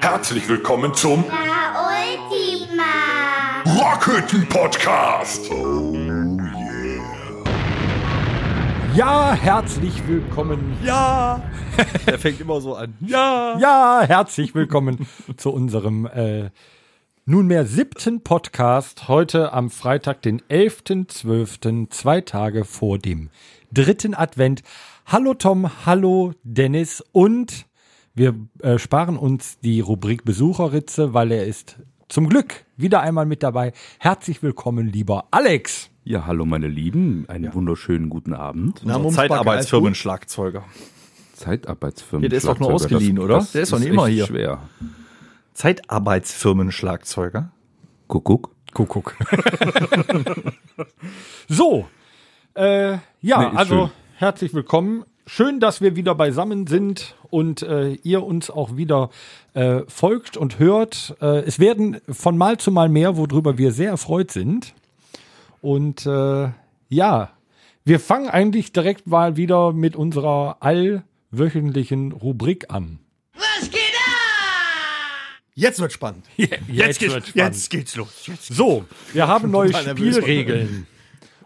[0.00, 3.62] Herzlich willkommen zum La Ultima.
[3.64, 5.48] Rockhütten Podcast.
[8.96, 10.76] Ja, herzlich willkommen.
[10.84, 11.48] Ja!
[12.08, 12.96] Der fängt immer so an.
[12.98, 13.56] Ja!
[13.60, 15.06] Ja, herzlich willkommen
[15.36, 16.50] zu unserem äh,
[17.24, 19.06] nunmehr siebten Podcast.
[19.06, 23.30] Heute am Freitag, den 11.12., zwei Tage vor dem
[23.72, 24.64] dritten Advent.
[25.06, 27.66] Hallo Tom, hallo Dennis und
[28.14, 33.42] wir äh, sparen uns die Rubrik Besucherritze, weil er ist zum Glück wieder einmal mit
[33.42, 33.72] dabei.
[33.98, 35.90] Herzlich willkommen, lieber Alex.
[36.04, 38.82] Ja, hallo meine Lieben, einen wunderschönen guten Abend.
[38.82, 40.64] Unser Mums, Backe, Zeitarbeitsfirmenschlagzeuger.
[41.34, 42.22] Zeitarbeitsfirmen.
[42.24, 43.34] Ja, der ist doch nur Schlagzeuger, ausgeliehen, das, oder?
[43.36, 44.26] Das Der ist doch nicht immer hier.
[44.26, 44.58] schwer.
[45.54, 47.52] Zeitarbeitsfirmenschlagzeuger.
[48.08, 48.54] Kuckuck.
[48.72, 49.16] Kuckuck.
[51.48, 51.86] so,
[52.54, 53.00] äh, ja,
[53.50, 53.90] Nee, also schön.
[54.20, 55.04] Herzlich willkommen.
[55.26, 59.08] Schön, dass wir wieder beisammen sind und äh, ihr uns auch wieder
[59.54, 61.16] äh, folgt und hört.
[61.22, 64.74] Äh, es werden von Mal zu Mal mehr, worüber wir sehr erfreut sind.
[65.62, 66.50] Und äh,
[66.90, 67.30] ja,
[67.86, 72.98] wir fangen eigentlich direkt mal wieder mit unserer allwöchentlichen Rubrik an.
[75.54, 76.26] Jetzt wird spannend.
[76.36, 77.34] Jetzt, wird spannend.
[77.34, 78.26] jetzt geht's los.
[78.26, 78.54] Jetzt.
[78.54, 79.72] So, wir haben neue.
[79.72, 80.86] Spielregeln.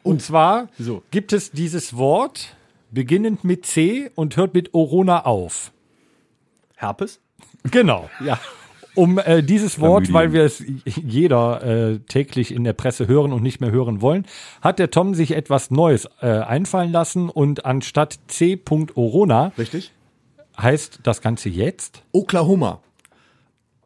[0.03, 0.69] Und zwar
[1.13, 2.57] gibt es dieses Wort
[2.95, 5.73] beginnend mit C und hört mit Orona auf.
[6.77, 7.21] Herpes?
[7.71, 8.39] Genau, ja.
[8.95, 13.43] Um äh, dieses Wort, weil wir es jeder äh, täglich in der Presse hören und
[13.43, 14.25] nicht mehr hören wollen,
[14.61, 18.61] hat der Tom sich etwas Neues äh, einfallen lassen und anstatt C.
[18.95, 19.91] Orona Richtig?
[20.61, 22.81] heißt das Ganze jetzt Oklahoma.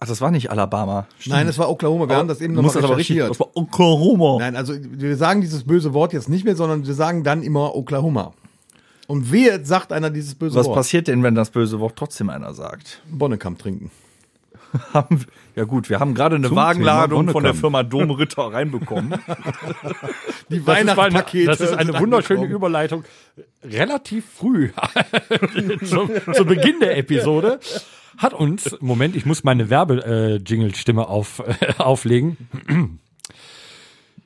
[0.00, 1.06] Ach, das war nicht Alabama.
[1.26, 2.08] Nein, das war Oklahoma.
[2.08, 3.16] Wir haben das eben Du noch musst mal das aber richtig.
[3.16, 3.30] recherchiert.
[3.30, 4.36] Das war Oklahoma.
[4.38, 7.74] Nein, also wir sagen dieses böse Wort jetzt nicht mehr, sondern wir sagen dann immer
[7.74, 8.32] Oklahoma.
[9.08, 10.76] Und wer sagt einer dieses böse Was Wort?
[10.76, 13.02] passiert denn, wenn das böse Wort trotzdem einer sagt?
[13.10, 13.90] Bonnekamp trinken.
[15.56, 17.54] Ja gut, wir haben gerade eine Zum Wagenladung von der.
[17.54, 19.12] Firma Domritter reinbekommen.
[20.50, 21.46] Die Das ist eine, Weihnachtspakete.
[21.46, 22.44] das ist eine wunderschöne.
[22.46, 23.02] Überleitung.
[23.64, 24.70] Relativ früh,
[25.84, 27.58] zu, zu Beginn der Episode,
[28.18, 32.36] hat uns, Moment, ich muss meine Werbe-Jingle-Stimme auf, äh, auflegen.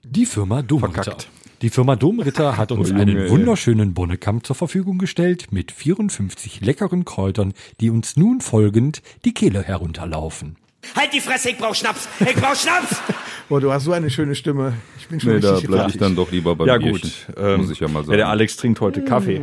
[0.02, 1.04] Die Firma Domritter.
[1.04, 1.28] Verkackt.
[1.62, 6.60] Die Firma Domritter hat uns Oh, Junge, einen wunderschönen Bonnekamp zur Verfügung gestellt mit 54
[6.60, 10.56] leckeren Kräutern, die uns nun folgend die Kehle herunterlaufen.
[10.96, 12.08] Halt die Fresse, ich brauch Schnaps!
[12.18, 13.00] Ich brauch Schnaps!
[13.48, 14.72] Boah, du hast so eine schöne Stimme.
[14.98, 16.00] Ich bin schon Nee, da richtig bleibe ich fertig.
[16.00, 17.00] dann doch lieber beim ja Bierchen.
[17.02, 17.36] gut.
[17.36, 18.16] ähm, muss ich ja mal Ja, sagen.
[18.18, 19.40] der Alex trinkt heute Kaffee.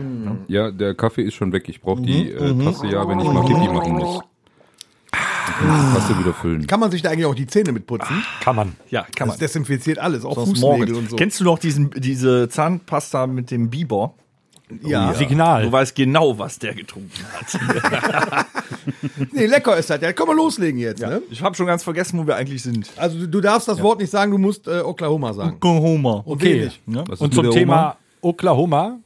[0.50, 1.70] Ja, der Kaffee ist schon weg.
[1.70, 4.20] Ich brauche die äh, Tasse ja, wenn ich mal Pipi machen muss.
[5.62, 6.68] Muss die Tasse wieder füllen.
[6.68, 8.24] Kann man sich da eigentlich auch die Zähne mit putzen?
[8.42, 8.76] Kann man.
[8.90, 9.40] Ja, kann Das man.
[9.40, 10.98] desinfiziert alles, auch Sonst Fußnägel morgens.
[10.98, 11.16] und so.
[11.16, 14.14] Kennst du noch diesen, diese Zahnpasta mit dem Biber?
[14.84, 15.14] ja.
[15.16, 15.64] Signal.
[15.64, 18.46] Du weißt genau, was der getrunken hat.
[19.32, 20.02] Nee, lecker ist das.
[20.02, 21.02] Ja, können wir loslegen jetzt.
[21.02, 21.22] Ne?
[21.30, 22.90] Ich habe schon ganz vergessen, wo wir eigentlich sind.
[22.98, 25.56] Also du, du darfst das Wort nicht sagen, du musst äh, Oklahoma sagen.
[25.56, 26.24] Oklahoma.
[26.26, 26.68] Okay.
[26.68, 26.72] Okay.
[26.88, 27.04] Ja?
[27.18, 27.98] Und zum Thema Oma?
[28.22, 29.00] Oklahoma.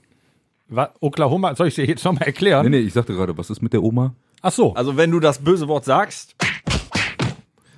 [0.99, 2.63] Oklahoma, soll ich dir jetzt nochmal erklären?
[2.65, 4.13] Nee, nee, ich sagte gerade, was ist mit der Oma?
[4.41, 6.32] Ach so, Also wenn du das böse Wort sagst,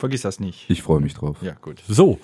[0.05, 0.69] vergiss das nicht.
[0.69, 1.37] Ich freue mich drauf.
[1.41, 1.81] Ja, gut.
[1.87, 2.19] so.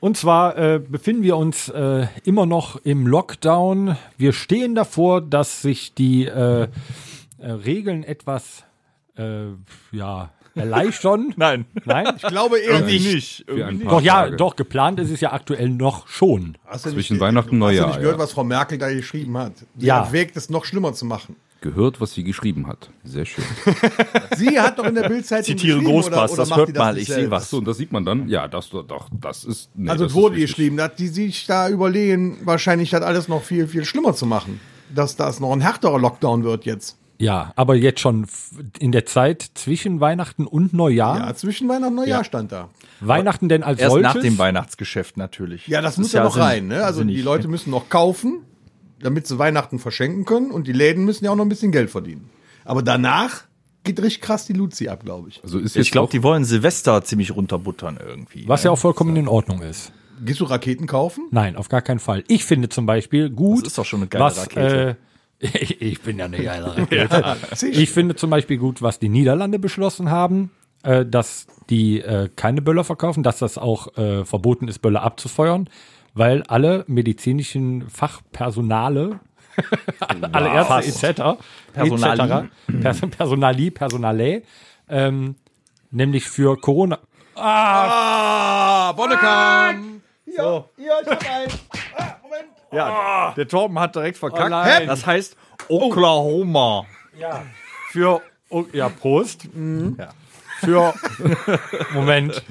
[0.00, 3.96] Und zwar äh, befinden wir uns äh, immer noch im Lockdown.
[4.16, 6.68] Wir stehen davor, dass sich die äh,
[7.38, 8.62] äh, Regeln etwas
[9.16, 9.46] äh,
[9.90, 11.34] ja, erleichtern.
[11.36, 11.64] Nein.
[11.84, 12.14] Nein?
[12.16, 13.48] Ich glaube eher Irgendwie nicht.
[13.48, 13.84] nicht.
[13.90, 14.36] Doch, ja, Tage.
[14.36, 16.56] doch, geplant ist es ja aktuell noch schon.
[16.64, 18.22] Hast du Zwischen nicht, Weihnachten und Hast du Neujahr, nicht gehört, ja.
[18.22, 19.54] was Frau Merkel da geschrieben hat?
[19.76, 20.04] Sie Ja.
[20.04, 21.34] erwägt es noch schlimmer zu machen.
[21.60, 22.90] Gehört, was sie geschrieben hat.
[23.02, 23.42] Sehr schön.
[24.36, 27.50] Sie hat doch in der Bildzeitung Zitiere Großpass, das hört mal, nicht ich sehe was.
[27.50, 28.28] So, und das sieht man dann.
[28.28, 29.68] Ja, das doch, doch das ist.
[29.74, 33.42] Nee, Also das es wurde geschrieben, dass die sich da überlegen, wahrscheinlich das alles noch
[33.42, 34.60] viel, viel schlimmer zu machen.
[34.94, 36.96] Dass das noch ein härterer Lockdown wird jetzt.
[37.20, 38.26] Ja, aber jetzt schon
[38.78, 41.18] in der Zeit zwischen Weihnachten und Neujahr.
[41.18, 42.68] Ja, zwischen Weihnachten und Neujahr stand da.
[43.00, 44.14] Weihnachten denn als Erst solches?
[44.14, 45.66] nach dem Weihnachtsgeschäft natürlich.
[45.66, 46.66] Ja, das, ist muss ja noch Sinn- rein.
[46.68, 46.84] Ne?
[46.84, 47.20] Also die.
[47.20, 48.42] Leute müssen noch kaufen,
[49.00, 50.50] damit sie Weihnachten verschenken können.
[50.50, 52.30] Und die Läden müssen ja auch noch ein bisschen Geld verdienen.
[52.64, 53.44] Aber danach
[53.84, 55.42] geht richtig krass die Luzi ab, glaube ich.
[55.42, 58.46] Also ist jetzt Ich glaube, die wollen Silvester ziemlich runterbuttern irgendwie.
[58.46, 59.92] Was ja auch vollkommen in Ordnung ist.
[60.20, 61.28] Gehst du Raketen kaufen?
[61.30, 62.24] Nein, auf gar keinen Fall.
[62.28, 63.62] Ich finde zum Beispiel gut.
[63.62, 64.96] Das ist doch schon eine geile was, Rakete.
[65.40, 67.36] Äh, ich bin ja eine geile Rakete.
[67.66, 70.50] ich finde zum Beispiel gut, was die Niederlande beschlossen haben,
[70.82, 75.68] äh, dass die äh, keine Böller verkaufen, dass das auch äh, verboten ist, Böller abzufeuern,
[76.18, 79.20] weil alle medizinischen Fachpersonale,
[80.32, 81.40] alle Ärzte etc.,
[81.72, 82.20] Personali.
[82.20, 82.82] etc.
[82.82, 84.42] Pers Personali, Personalä,
[84.88, 85.36] ähm,
[85.90, 86.98] nämlich für Corona.
[87.34, 90.02] Ah, Bonnekamp!
[90.36, 90.68] So.
[90.76, 91.52] Ja, ich hab einen.
[91.96, 92.48] Ah, Moment.
[92.72, 94.52] Ja, der Torben hat direkt verkackt.
[94.52, 95.36] Oh das heißt
[95.68, 96.84] Oklahoma.
[97.90, 98.20] Für,
[98.50, 99.48] oh, ja, Prost.
[100.60, 100.94] Für,
[101.92, 102.42] Moment.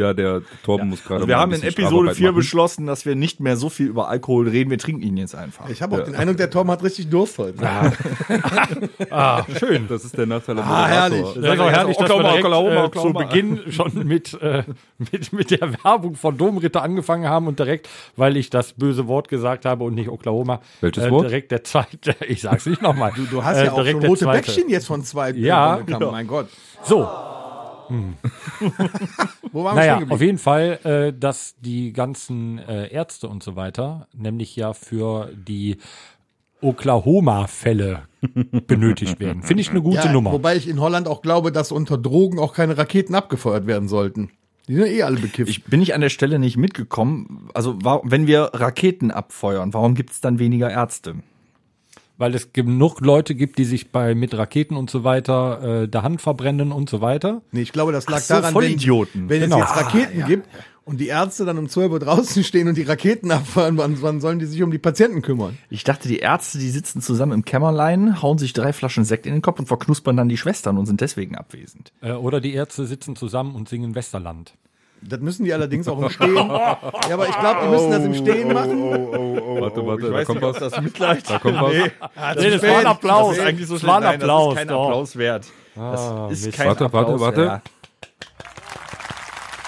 [0.00, 2.36] Ja, der Torben muss gerade Also wir mal ein haben in Episode Strafarbeit 4 machen.
[2.36, 4.70] beschlossen, dass wir nicht mehr so viel über Alkohol reden.
[4.70, 5.68] Wir trinken ihn jetzt einfach.
[5.68, 7.56] Ich habe auch den Eindruck, der Tom hat richtig Durst heute.
[9.10, 9.86] Ah, schön.
[9.88, 10.88] Das ist der Nachteil am Ah, Moderator.
[10.90, 11.22] herrlich.
[11.34, 14.64] Das ist auch herrlich, dass wir Oklahoma, äh, zu Beginn schon mit, äh,
[14.98, 19.28] mit, mit der Werbung von Domritter angefangen haben und direkt, weil ich das böse Wort
[19.28, 20.60] gesagt habe und nicht Oklahoma.
[20.80, 21.24] Welches äh, Wort?
[21.26, 23.12] Direkt der zweite, ich sag's nicht nochmal.
[23.14, 25.30] Du, du hast ja auch schon rote Bäckchen jetzt von zwei.
[25.32, 25.76] Ja.
[25.78, 26.48] äh, Donnerkamm, Mein Gott.
[26.84, 27.06] So,
[29.52, 33.42] Wo waren wir naja, stehen auf jeden Fall, äh, dass die ganzen äh, Ärzte und
[33.42, 35.78] so weiter, nämlich ja für die
[36.62, 38.02] Oklahoma-Fälle
[38.66, 39.42] benötigt werden.
[39.42, 40.32] Finde ich eine gute Ja, Nummer.
[40.32, 44.30] Wobei ich in Holland auch glaube, dass unter Drogen auch keine Raketen abgefeuert werden sollten.
[44.68, 45.50] Die sind ja eh alle bekifft.
[45.50, 47.48] Ich bin ich an der Stelle nicht mitgekommen.
[47.54, 51.16] Also, wenn wir Raketen abfeuern, warum gibt es dann weniger Ärzte?
[52.20, 56.02] Weil es genug Leute gibt, die sich bei mit Raketen und so weiter äh, der
[56.02, 57.40] Hand verbrennen und so weiter.
[57.50, 58.78] nee, ich glaube, das lag so, daran, wenn,
[59.28, 59.56] wenn Genau.
[59.56, 60.46] es jetzt Raketen gibt
[60.84, 64.20] und die Ärzte dann um 12 Uhr draußen stehen und die Raketen abfeuern, wann, wann
[64.20, 65.56] sollen die sich um die Patienten kümmern?
[65.70, 69.32] Ich dachte, die Ärzte, die sitzen zusammen im Kämmerlein, hauen sich drei Flaschen Sekt in
[69.32, 71.92] den Kopf und verknuspern dann die Schwestern und sind deswegen abwesend.
[72.02, 74.52] Äh, oder die Ärzte sitzen zusammen und singen Westerland.
[75.02, 76.36] Das müssen die allerdings auch im Stehen.
[76.36, 76.78] ja,
[77.12, 78.92] aber ich glaube, die müssen das im Stehen machen.
[79.60, 80.58] Warte, warte, da kommt was.
[80.58, 81.28] das Mitleid.
[81.28, 81.72] Da kommt was.
[81.72, 83.28] Nee, das war ein Applaus.
[83.30, 84.54] Das ist eigentlich so das war ein Nein, Applaus.
[84.54, 84.84] Das ist kein doch.
[84.86, 85.46] Applaus wert.
[85.74, 86.56] Das ist Mist.
[86.56, 87.46] kein Warte, warte, Applaus warte.
[87.46, 87.62] wert.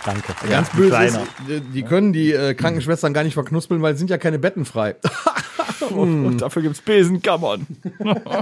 [0.04, 0.34] Danke.
[0.48, 4.18] Ganz böse ist, die können die äh, Krankenschwestern gar nicht verknuspeln, weil es sind ja
[4.18, 4.96] keine Betten frei.
[5.90, 7.66] Und dafür gibt's Besenkammern.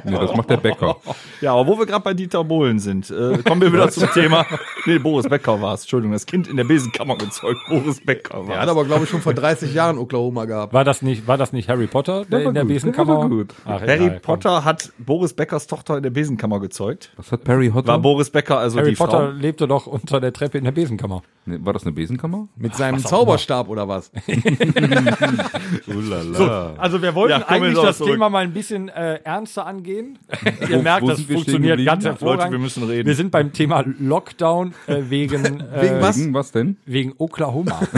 [0.04, 0.96] Nee, das macht der Bäcker.
[1.40, 4.44] Ja, aber wo wir gerade bei Dieter Bohlen sind, äh, kommen wir wieder zum Thema.
[4.84, 5.82] Nee, Boris Becker war es.
[5.82, 7.60] Entschuldigung, das Kind in der Besenkammer gezeugt.
[7.68, 10.72] Boris Becker war Er hat aber, glaube ich, schon vor 30 Jahren Oklahoma gehabt.
[10.74, 13.12] War das nicht, war das nicht Harry Potter, der in der gut, Besenkammer?
[13.12, 13.54] der war gut.
[13.64, 14.20] Ach, Harry egal, komm.
[14.22, 17.10] Potter hat Boris Beckers Tochter in der Besenkammer gezeugt.
[17.16, 17.88] Was hat Perry Hotter?
[17.88, 19.30] War Boris Becker also Harry die Potter Frau?
[19.30, 21.22] lebte doch unter der Treppe in der Besenkammer.
[21.46, 22.48] Nee, war das eine Besenkammer?
[22.56, 24.10] Mit seinem Zauberstab oder was?
[25.86, 26.74] Ulala.
[26.76, 28.12] Also wir wollten Ja, eigentlich das zurück.
[28.12, 30.18] Thema mal ein bisschen äh, ernster angehen.
[30.68, 32.42] Ihr merkt, wo das funktioniert ganz Ja, hervorragend.
[32.44, 33.06] Leute, wir müssen reden.
[33.06, 36.18] Wir sind beim Thema Lockdown äh, wegen, äh, Wegen was?
[36.18, 36.76] Wegen was denn?
[36.86, 37.80] wegen Oklahoma.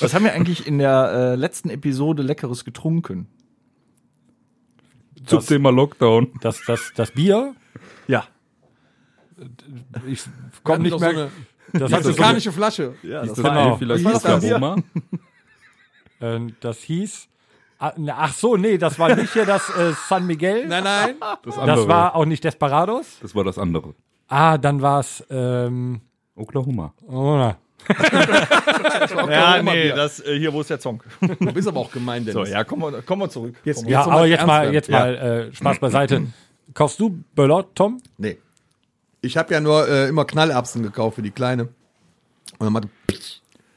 [0.00, 3.26] Was haben wir eigentlich in der äh, letzten Episode Leckeres getrunken?
[5.26, 6.32] Zum Thema Lockdown.
[6.40, 7.54] Das, das, das Bier,
[8.08, 8.24] Ja.
[10.06, 10.22] ich
[10.62, 11.10] komme nicht mehr.
[11.12, 11.30] so eine
[11.72, 12.94] das hatte so Mexikanische Flasche.
[13.02, 13.76] ja Ist das genau.
[13.76, 14.24] Vielleicht das?
[14.24, 14.76] Oklahoma?
[16.20, 17.28] äh, das hieß.
[17.82, 20.66] Ah, ne, Ach so, nee, das war nicht hier das äh, San Miguel.
[20.68, 21.14] Nein, nein.
[21.44, 21.76] Das andere.
[21.76, 23.18] das war auch nicht Desperados.
[23.20, 23.94] das war das andere.
[24.28, 25.24] Ah, dann war es.
[25.30, 26.00] Ähm,
[26.34, 26.94] Oklahoma.
[27.06, 27.56] na.
[29.28, 31.02] ja, nee, das, äh, hier, wo ist der Zong?
[31.20, 32.48] Du bist aber auch gemein, Dennis.
[32.48, 33.56] So, ja, kommen wir, kommen wir zurück.
[33.64, 34.74] Jetzt, Ja, aber jetzt mal, werden.
[34.74, 35.16] jetzt mal
[35.50, 36.22] äh, Spaß beiseite.
[36.74, 38.00] Kaufst du Böller, Tom?
[38.18, 38.38] Nee.
[39.20, 41.64] Ich habe ja nur äh, immer Knallerbsen gekauft für die Kleine.
[42.58, 42.88] Und dann machte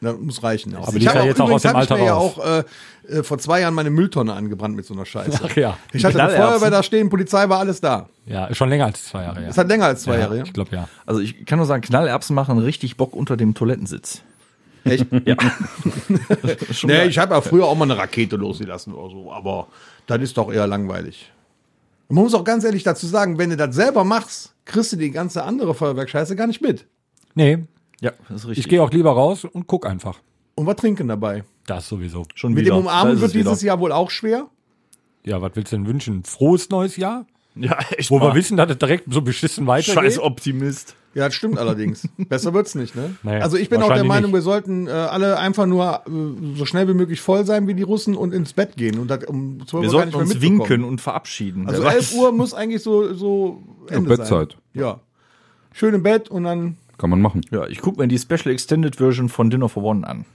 [0.05, 0.75] das muss reichen.
[0.75, 1.97] Aber die ich ist hab ja auch jetzt auch übrigens aus dem hab ich Alter
[1.97, 2.39] mir ja raus.
[2.39, 2.63] auch äh,
[3.17, 5.41] äh, vor zwei Jahren meine Mülltonne angebrannt mit so einer Scheiße.
[5.43, 5.77] Ach ja.
[5.93, 6.33] Ich hatte eine?
[6.35, 8.09] Feuerwehr da stehen, Polizei war alles da.
[8.25, 9.41] Ja, schon länger als zwei Jahre.
[9.41, 9.49] Ja.
[9.49, 10.43] Es hat länger als zwei ja, Jahre, ja.
[10.43, 10.87] Ich glaube ja.
[11.05, 14.21] Also ich kann nur sagen, Knallerbsen machen richtig Bock unter dem Toilettensitz.
[14.83, 15.05] Echt?
[15.25, 15.35] Ja.
[16.83, 19.67] Nee, ich habe ja früher auch mal eine Rakete losgelassen oder so, aber
[20.05, 21.31] das ist doch eher langweilig.
[22.07, 24.97] Und man muss auch ganz ehrlich dazu sagen, wenn du das selber machst, kriegst du
[24.97, 26.85] die ganze andere Feuerwerkscheiße gar nicht mit.
[27.33, 27.63] Nee,
[28.05, 28.65] ja, das ist richtig.
[28.65, 30.19] ich gehe auch lieber raus und guck einfach.
[30.55, 31.43] Und was trinken dabei?
[31.65, 32.25] Das sowieso.
[32.35, 32.75] schon Mit wieder.
[32.75, 33.49] dem Umarmen wird es wieder.
[33.49, 34.47] dieses Jahr wohl auch schwer.
[35.25, 36.23] Ja, was willst du denn wünschen?
[36.23, 37.25] Frohes neues Jahr?
[37.55, 38.29] Ja, echt Wo mal.
[38.31, 39.95] wir wissen, dass es direkt so beschissen weitergeht?
[39.95, 40.95] Scheiß Optimist.
[41.13, 42.07] Ja, das stimmt allerdings.
[42.17, 43.15] Besser wird's nicht, ne?
[43.23, 44.39] Nee, also ich bin auch der Meinung, nicht.
[44.39, 47.83] wir sollten äh, alle einfach nur äh, so schnell wie möglich voll sein wie die
[47.83, 50.51] Russen und ins Bett gehen und das um 12 Wir Uhr gar sollten nicht mehr
[50.51, 51.67] uns winken und verabschieden.
[51.67, 52.19] Also Wer 11 weiß.
[52.19, 54.51] Uhr muss eigentlich so, so Ende Bettzeit.
[54.51, 54.59] sein.
[54.73, 54.99] Ja.
[55.71, 56.75] Schön im Bett und dann.
[56.97, 57.41] Kann man machen.
[57.51, 60.25] Ja, ich gucke mir die Special Extended Version von Dinner for One an.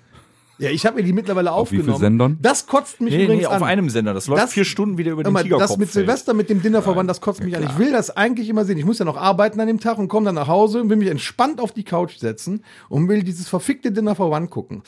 [0.58, 1.98] Ja, ich habe mir die mittlerweile Auf wie aufgenommen.
[2.00, 2.38] viel Sendern?
[2.42, 3.64] Das kotzt mich Nee, übrigens nee, auf an.
[3.64, 4.12] einem Sender.
[4.12, 5.68] Das läuft Das- vier Stunden wieder über den Immer, Tigerkopf.
[5.68, 7.62] das mit Silvester mit dem Dinnerverband, das kotzt mich an.
[7.62, 8.76] Ich will das eigentlich immer sehen.
[8.76, 10.98] Ich muss ja noch arbeiten an dem Tag und komme dann nach Hause und will
[10.98, 14.82] mich entspannt auf die Couch setzen und will dieses verfickte Dinnerverband gucken.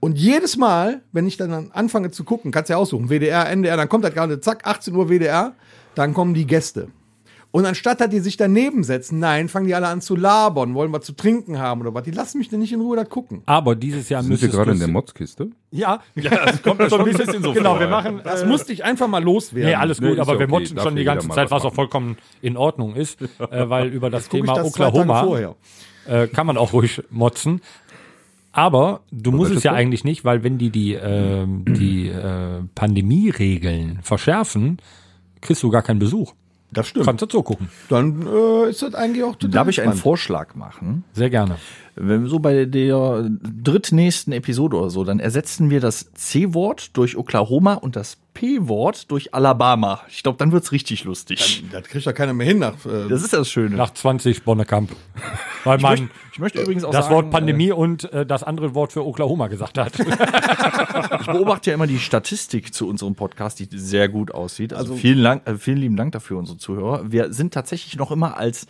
[0.00, 3.76] Und jedes Mal, wenn ich dann anfange zu gucken, kannst du ja aussuchen, WDR, NDR,
[3.76, 5.52] dann kommt das gerade, zack, 18 Uhr WDR,
[5.94, 6.88] dann kommen die Gäste.
[7.50, 10.92] Und anstatt, dass die sich daneben setzen, nein, fangen die alle an zu labern, wollen
[10.92, 12.02] was zu trinken haben oder was.
[12.02, 13.42] Die lassen mich denn nicht in Ruhe das gucken.
[13.46, 15.48] Aber dieses Jahr Sind wir gerade in der Motzkiste?
[15.70, 18.20] Ja, ja, das kommt so ein bisschen, so Genau, wir machen.
[18.22, 19.70] Das äh, musste ich einfach mal loswerden.
[19.70, 20.60] Nee, alles Nee, gut, ist aber ja wir okay.
[20.60, 24.28] motzen schon die ganze Zeit, was auch vollkommen in Ordnung ist, äh, weil über das
[24.28, 25.54] Thema das Oklahoma vorher.
[26.06, 27.62] äh, kann man auch ruhig motzen.
[28.52, 29.80] Aber du musst es ja Wort?
[29.80, 34.78] eigentlich nicht, weil wenn die die, ähm, die äh, Pandemieregeln verschärfen,
[35.40, 36.34] kriegst du gar keinen Besuch.
[36.70, 37.06] Das stimmt.
[37.06, 37.68] Kannst du zugucken.
[37.88, 39.94] Dann äh, ist das eigentlich auch total Darf ich einen.
[39.94, 41.04] Vorschlag machen?
[41.14, 41.56] Sehr gerne.
[42.00, 47.16] Wenn wir so bei der drittnächsten Episode oder so, dann ersetzen wir das C-Wort durch
[47.16, 50.00] Oklahoma und das P-Wort durch Alabama.
[50.08, 51.64] Ich glaube, dann wird's richtig lustig.
[51.72, 52.74] Das kriegt ja keiner mehr hin nach.
[52.86, 53.74] Äh, Das ist das Schöne.
[53.74, 54.90] Nach 20 Bonnekamp.
[55.64, 58.76] Weil man möchte- ich möchte übrigens auch das sagen, Wort Pandemie und äh, das andere
[58.76, 59.92] Wort für Oklahoma gesagt hat.
[61.20, 64.72] Ich beobachte ja immer die Statistik zu unserem Podcast, die sehr gut aussieht.
[64.72, 67.10] Also, vielen, Dank, äh, vielen lieben Dank dafür, unsere Zuhörer.
[67.10, 68.66] Wir sind tatsächlich noch immer als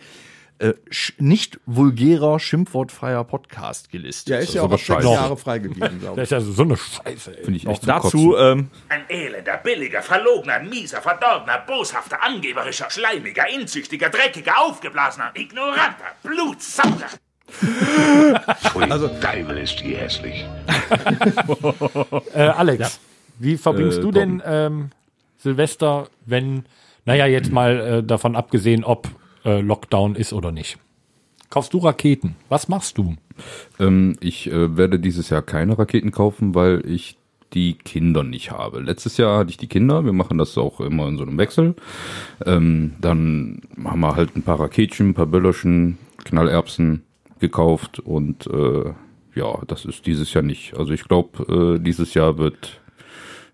[0.59, 0.73] äh,
[1.17, 4.33] nicht vulgärer, schimpfwortfreier Podcast gelistet.
[4.35, 5.03] ja, ist ja auch sechs.
[5.03, 6.37] Jahre frei geblieben, glaube Das ich.
[6.37, 7.31] ist ja so eine Scheiße.
[7.43, 13.47] Finde ich echt zum Dazu, ähm, Ein elender, billiger, verlogener, mieser, verdorbener, boshafter, angeberischer, schleimiger,
[13.49, 17.07] inzüchtiger, dreckiger, aufgeblasener, ignoranter, blutsauger.
[18.89, 20.45] Also- Teufel ist die hässlich.
[22.33, 22.99] Äh, Alex,
[23.39, 24.89] wie verbringst Äh, du denn ähm,
[25.37, 26.65] Silvester, wenn,
[27.05, 29.07] naja, jetzt mal äh, davon abgesehen, ob
[29.45, 30.77] äh, Lockdown ist oder nicht?
[31.49, 32.35] Kaufst du Raketen?
[32.47, 33.15] Was machst du?
[33.79, 37.17] Ähm, ich äh, werde dieses Jahr keine Raketen kaufen, weil ich
[37.53, 38.79] die Kinder nicht habe.
[38.79, 41.75] Letztes Jahr hatte ich die Kinder, wir machen das auch immer in so einem Wechsel.
[42.45, 47.03] Ähm, dann haben wir halt ein paar Raketchen, ein paar Böllerchen, Knallerbsen
[47.39, 48.93] gekauft und äh,
[49.35, 50.75] ja, das ist dieses Jahr nicht.
[50.75, 52.81] Also ich glaube, äh, dieses Jahr wird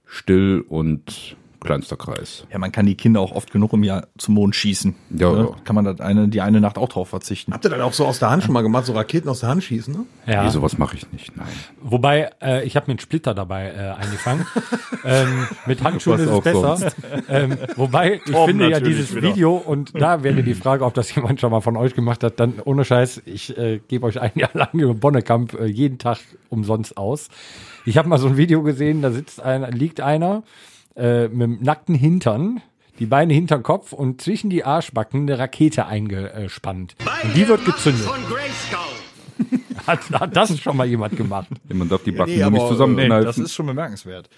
[0.05, 2.45] still und kleinster Kreis.
[2.51, 4.95] ja, man kann die Kinder auch oft genug im Jahr zum Mond schießen.
[5.17, 5.49] Ja, Ne?
[5.51, 5.55] ja.
[5.63, 7.53] Kann man das eine, die eine Nacht auch drauf verzichten.
[7.53, 9.49] Habt ihr das auch so aus der Hand schon mal gemacht, so Raketen aus der
[9.49, 10.05] Hand schießen, ne?
[10.31, 10.43] Ja.
[10.43, 11.47] Nee, sowas mache ich nicht, nein.
[11.81, 14.45] Wobei, äh, ich habe mir einen Splitter dabei äh, eingefangen.
[15.03, 16.91] ähm, mit Handschuhen Was ist es auch besser.
[17.29, 19.29] Ähm, wobei, ich Torben finde ja dieses wieder.
[19.29, 22.39] Video, und da wäre die Frage, ob das jemand schon mal von euch gemacht hat,
[22.39, 26.19] dann ohne Scheiß, ich äh, gebe euch ein Jahr lang über Bonnekamp äh, jeden Tag
[26.49, 27.29] umsonst aus.
[27.85, 30.43] Ich habe mal so ein Video gesehen, da sitzt einer, liegt einer
[30.95, 32.61] äh, mit dem nackten Hintern,
[32.99, 36.95] die Beine hinter Kopf und zwischen die Arschbacken eine Rakete eingespannt.
[37.23, 38.07] Und die wird gezündet.
[39.85, 41.47] Hat, hat das schon mal jemand gemacht?
[41.71, 43.25] Man darf die Backen nee, nur nicht zusammenkneifen.
[43.25, 44.29] das ist schon bemerkenswert.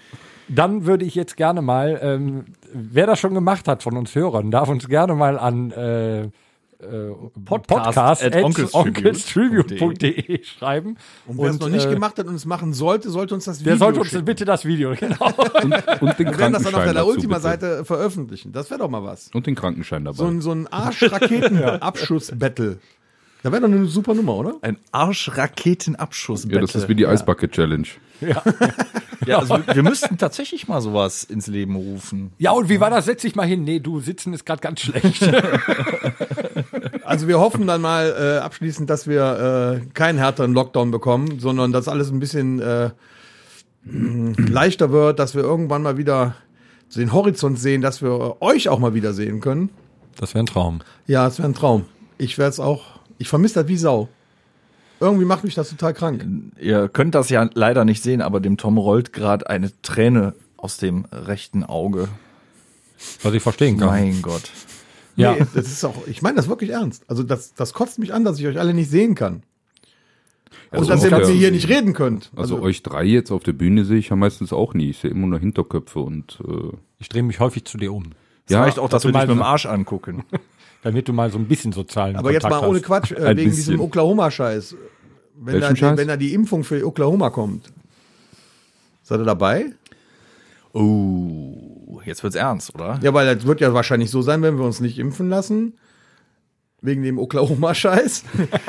[0.50, 4.52] Dann würde ich jetzt gerne mal, ähm, wer das schon gemacht hat von uns Hörern,
[4.52, 6.30] darf uns gerne mal an äh,
[6.79, 7.10] äh,
[7.43, 8.36] podcast, at
[8.74, 10.98] onkelstribute.de schreiben.
[11.25, 13.62] Und wer es noch nicht äh, gemacht hat und es machen sollte, sollte uns das
[13.62, 14.25] Video Der sollte uns schicken.
[14.25, 15.31] bitte das Video, genau.
[15.63, 18.51] und, und den Wir werden das dann auf der Ultima-Seite veröffentlichen.
[18.51, 19.31] Das wäre doch mal was.
[19.34, 20.17] Und den Krankenschein dabei.
[20.17, 22.77] So ein, so ein Arsch-Raketen-Abschuss-Battle.
[23.43, 24.55] Da wäre doch eine super Nummer, oder?
[24.62, 26.48] Ein Arschraketenabschuss.
[26.50, 27.86] ja, das ist wie die Eisbucket Challenge.
[29.27, 32.31] Ja, also wir, wir müssten tatsächlich mal sowas ins Leben rufen.
[32.39, 33.05] Ja, und wie war das?
[33.05, 33.63] Setz dich mal hin.
[33.63, 35.22] Nee, du, sitzen ist gerade ganz schlecht.
[37.08, 41.72] Also wir hoffen dann mal äh, abschließend, dass wir äh, keinen härteren Lockdown bekommen, sondern
[41.72, 42.90] dass alles ein bisschen äh,
[43.86, 46.36] mh, leichter wird, dass wir irgendwann mal wieder
[46.94, 49.70] den Horizont sehen, dass wir euch auch mal wieder sehen können.
[50.18, 50.82] Das wäre ein Traum.
[51.06, 51.86] Ja, es wäre ein Traum.
[52.18, 54.10] Ich werde es auch, ich vermisse das wie Sau.
[55.00, 56.26] Irgendwie macht mich das total krank.
[56.60, 60.76] Ihr könnt das ja leider nicht sehen, aber dem Tom rollt gerade eine Träne aus
[60.76, 62.10] dem rechten Auge.
[63.22, 63.88] Was ich verstehen kann.
[63.88, 64.52] Mein Gott.
[65.17, 65.33] Ja.
[65.33, 67.03] Nee, das ist auch, ich meine das wirklich ernst.
[67.07, 69.43] Also das, das kotzt mich an, dass ich euch alle nicht sehen kann.
[70.71, 72.29] Und Also dass ihr mit mir hier nicht reden könnt.
[72.36, 74.89] Also, euch drei jetzt auf der Bühne sehe ich ja meistens auch nie.
[74.91, 78.03] Ich sehe immer nur Hinterköpfe und äh, Ich drehe mich häufig zu dir um.
[78.45, 80.24] Das Ja, reicht auch, dass dass wir du dich mal mit dem Arsch angucken.
[80.83, 82.79] Damit du mal so ein bisschen sozialen Aber jetzt Kontakt mal ohne.
[82.81, 83.51] Quatsch, äh, wegen bisschen.
[83.55, 84.75] diesem Oklahoma-Scheiß.
[85.39, 85.97] Wenn Welchen da, Scheiß?
[85.97, 87.71] wenn da die Impfung für Oklahoma kommt.
[89.03, 89.67] Seid ihr dabei?
[90.74, 93.00] Oh, jetzt wird's ernst, oder?
[93.01, 95.74] Ja, weil das wird ja wahrscheinlich so sein, wenn wir uns nicht impfen lassen.
[96.81, 98.24] Wegen dem Oklahoma-Scheiß.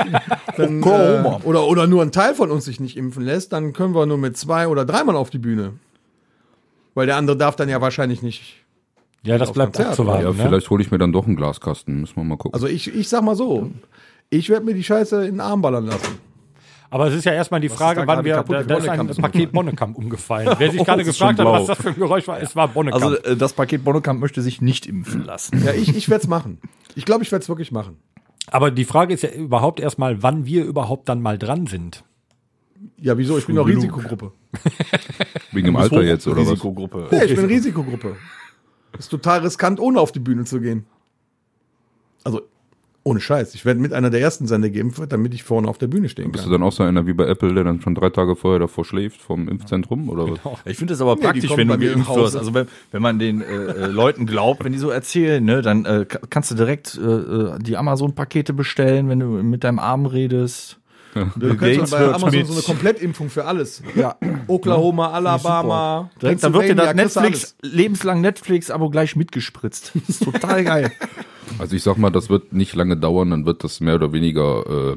[0.56, 1.40] Dann, Oklahoma.
[1.42, 4.06] Äh, oder, oder nur ein Teil von uns sich nicht impfen lässt, dann können wir
[4.06, 5.74] nur mit zwei oder dreimal auf die Bühne.
[6.94, 8.64] Weil der andere darf dann ja wahrscheinlich nicht.
[9.24, 10.24] Ja, das bleibt abzuwarten.
[10.24, 10.34] ja, ne?
[10.34, 12.00] vielleicht hole ich mir dann doch einen Glaskasten.
[12.00, 12.54] Müssen wir mal gucken.
[12.54, 13.70] Also ich, ich sag mal so,
[14.30, 16.18] ich werde mir die Scheiße in den Arm ballern lassen.
[16.90, 19.96] Aber es ist ja erstmal die Frage, wann wir, da, da ist ein Paket Bonnekamp
[19.98, 20.54] umgefallen.
[20.58, 23.02] Wer sich Oh, gerade gefragt hat, was das für ein Geräusch war, es war Bonnekamp.
[23.04, 25.62] Also äh, das Paket Bonnekamp möchte sich nicht impfen lassen.
[25.64, 26.60] Ja, ich, ich werde es machen.
[26.94, 27.98] Ich glaube, ich werde es wirklich machen.
[28.50, 32.04] Aber die Frage ist ja überhaupt erstmal, wann wir überhaupt dann mal dran sind.
[32.96, 33.36] Ja, wieso?
[33.36, 33.66] Ich bin doch.
[33.66, 34.32] Risikogruppe.
[35.52, 36.52] Wegen dem Alter jetzt oder was?
[36.52, 37.08] Risikogruppe.
[37.10, 38.16] Ja, ich bin Risikogruppe.
[38.98, 40.86] Ist total riskant, ohne auf die Bühne zu gehen.
[42.24, 42.42] Also,
[43.08, 43.54] ohne Scheiß.
[43.54, 45.86] Ich werde mit einer der ersten sein, der geimpft wird, damit ich vorne auf der
[45.86, 46.60] Bühne stehen Bist du kann.
[46.60, 49.20] dann auch so einer wie bei Apple, der dann schon drei Tage vorher davor schläft
[49.22, 50.38] vom Impfzentrum oder was?
[50.66, 52.36] Ich finde es aber die praktisch, wenn du mir geimpft wirst.
[52.36, 55.84] Also wenn, wenn man den äh, äh, Leuten glaubt, wenn die so erzählen, ne, dann
[55.86, 60.06] äh, ka- kannst du direkt äh, äh, die Amazon-Pakete bestellen, wenn du mit deinem Arm
[60.06, 60.76] redest.
[61.36, 63.82] Du kannst bei Amazon mit- so eine Komplettimpfung für alles.
[63.96, 64.16] Ja.
[64.46, 69.92] Oklahoma, Alabama, Direkt, dann wird dir das du Netflix, lebenslang Netflix-Abo gleich mitgespritzt.
[69.94, 70.92] Das ist total geil.
[71.58, 74.64] Also ich sag mal, das wird nicht lange dauern, dann wird das mehr oder weniger
[74.92, 74.96] äh,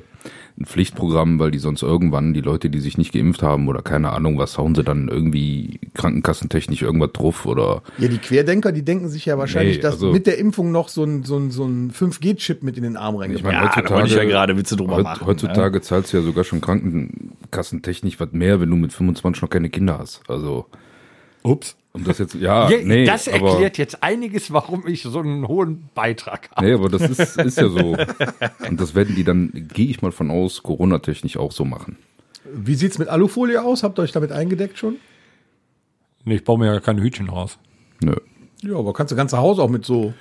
[0.60, 4.12] ein Pflichtprogramm, weil die sonst irgendwann die Leute, die sich nicht geimpft haben oder keine
[4.12, 9.08] Ahnung, was hauen sie dann irgendwie krankenkassentechnisch irgendwas drauf oder Ja, die Querdenker, die denken
[9.10, 11.64] sich ja wahrscheinlich, Nee, dass also- mit der Impfung noch so ein, so ein, so
[11.66, 14.76] ein 5G-Chip mit in den Arm ich reingebracht meine, Ja, heutzutage, ich ja gerade Witze
[14.76, 18.94] drüber heut- machen, heutzutage zahlst du ja sogar schon krankenkassentechnisch was mehr, wenn du mit
[18.94, 20.22] 25 noch keine Kinder hast.
[20.28, 20.66] Also
[21.44, 21.76] Ups.
[21.94, 25.48] Um das jetzt, ja, Ja, nee, das aber, erklärt jetzt einiges, warum ich so einen
[25.48, 26.66] hohen Beitrag habe.
[26.66, 27.98] Nee, aber das ist, ist ja so.
[28.68, 31.98] Und das werden die dann, gehe ich mal von aus, Corona-technisch auch so machen.
[32.54, 33.84] Wie sieht's mit Alufolie aus?
[33.84, 34.96] Habt ihr euch damit eingedeckt schon?
[36.24, 37.58] Nee, ich baue mir ja keine Hütchen raus.
[38.02, 38.16] Nö.
[38.62, 40.14] Ja, aber kannst du ganze Haus auch mit so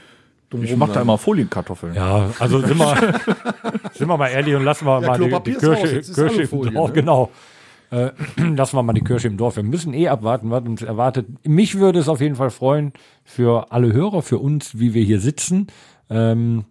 [0.48, 1.94] dumm Ich mach da immer Folienkartoffeln.
[1.94, 2.96] Ja, also sind wir,
[3.92, 5.60] sind wir mal ehrlich und lassen wir Ja, mal die, die ist
[6.14, 6.88] Kirche im Alufolie, Dorf.
[6.88, 6.94] ne?
[6.94, 7.30] Genau.
[7.90, 9.56] Äh, lassen wir mal die Kirche im Dorf.
[9.56, 11.26] Wir müssen eh abwarten, was uns erwartet.
[11.46, 12.92] Mich würde es auf jeden Fall freuen,
[13.24, 15.66] für alle Hörer, für uns, wie wir hier sitzen,
[16.08, 16.64] ähm,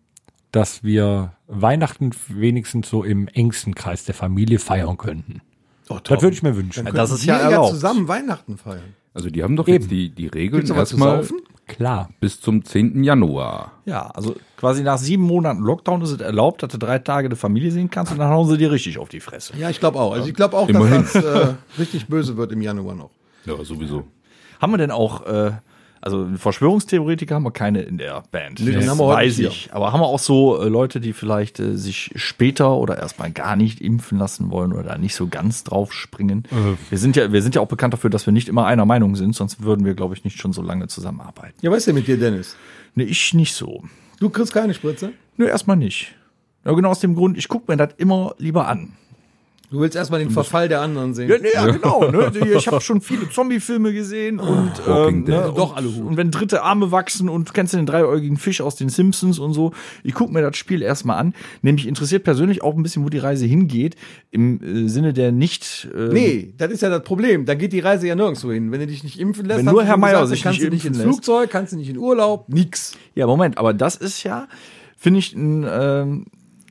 [0.51, 5.41] dass wir Weihnachten wenigstens so im engsten Kreis der Familie feiern könnten.
[5.89, 6.85] Oh, Das würde ich mir wünschen.
[6.85, 7.69] Dann das ist ja wir erlaubt.
[7.71, 8.95] zusammen Weihnachten feiern.
[9.13, 9.81] Also die haben doch Eben.
[9.81, 11.25] jetzt die, die Regeln Gibt's erstmal?
[11.67, 12.09] Klar.
[12.19, 13.03] bis zum 10.
[13.03, 13.73] Januar.
[13.85, 17.35] Ja, also quasi nach sieben Monaten Lockdown ist es erlaubt, dass du drei Tage eine
[17.35, 19.53] Familie sehen kannst und dann hauen sie dir richtig auf die Fresse.
[19.57, 20.13] Ja, ich glaube auch.
[20.13, 21.03] Also ich glaube auch, Immerhin.
[21.03, 23.11] dass das äh, richtig böse wird im Januar noch.
[23.45, 24.03] Ja, sowieso.
[24.59, 25.51] Haben wir denn auch, äh,
[26.01, 28.60] also Verschwörungstheoretiker haben wir keine in der Band.
[28.60, 29.50] Nee, das haben wir heute weiß hier.
[29.50, 29.70] ich.
[29.74, 33.56] Aber haben wir auch so äh, Leute, die vielleicht äh, sich später oder erstmal gar
[33.56, 36.44] nicht impfen lassen wollen oder da nicht so ganz drauf springen?
[36.89, 39.15] Wir sind ja, wir sind ja auch bekannt dafür, dass wir nicht immer einer Meinung
[39.15, 41.56] sind, sonst würden wir, glaube ich, nicht schon so lange zusammenarbeiten.
[41.62, 42.56] Ja, was ist denn mit dir, Dennis?
[42.96, 43.84] Ne, ich nicht so.
[44.20, 45.12] Du kriegst keine Spritze?
[45.38, 46.15] Nö, erstmal nicht.
[46.65, 48.94] Ja, genau aus dem Grund, ich gucke mir das immer lieber an.
[49.71, 51.29] Du willst erstmal den Verfall der anderen sehen.
[51.29, 52.09] Ja, nee, ja genau.
[52.09, 52.31] Ne?
[52.55, 56.05] Ich habe schon viele Zombie-Filme gesehen und, Walking ähm, ne, Doch und, alle Hut.
[56.07, 59.53] und wenn dritte Arme wachsen und du kennst den dreiäugigen Fisch aus den Simpsons und
[59.53, 59.71] so.
[60.03, 61.35] Ich gucke mir das Spiel erstmal an.
[61.61, 63.96] Nämlich interessiert persönlich auch ein bisschen, wo die Reise hingeht.
[64.31, 65.87] Im äh, Sinne der nicht.
[65.96, 67.46] Äh, Nee, das ist ja das Problem.
[67.46, 68.72] Da geht die Reise ja nirgendwo hin.
[68.72, 70.74] Wenn du dich nicht impfen lässt, Wenn nur du Herr Meier sich kannst nicht du
[70.74, 71.25] nicht impfen ins lässt.
[71.25, 72.98] Flugzeug, kannst du nicht in Urlaub, nix.
[73.13, 74.48] Ja, Moment, aber das ist ja,
[74.98, 76.25] finde ich, ein, ähm,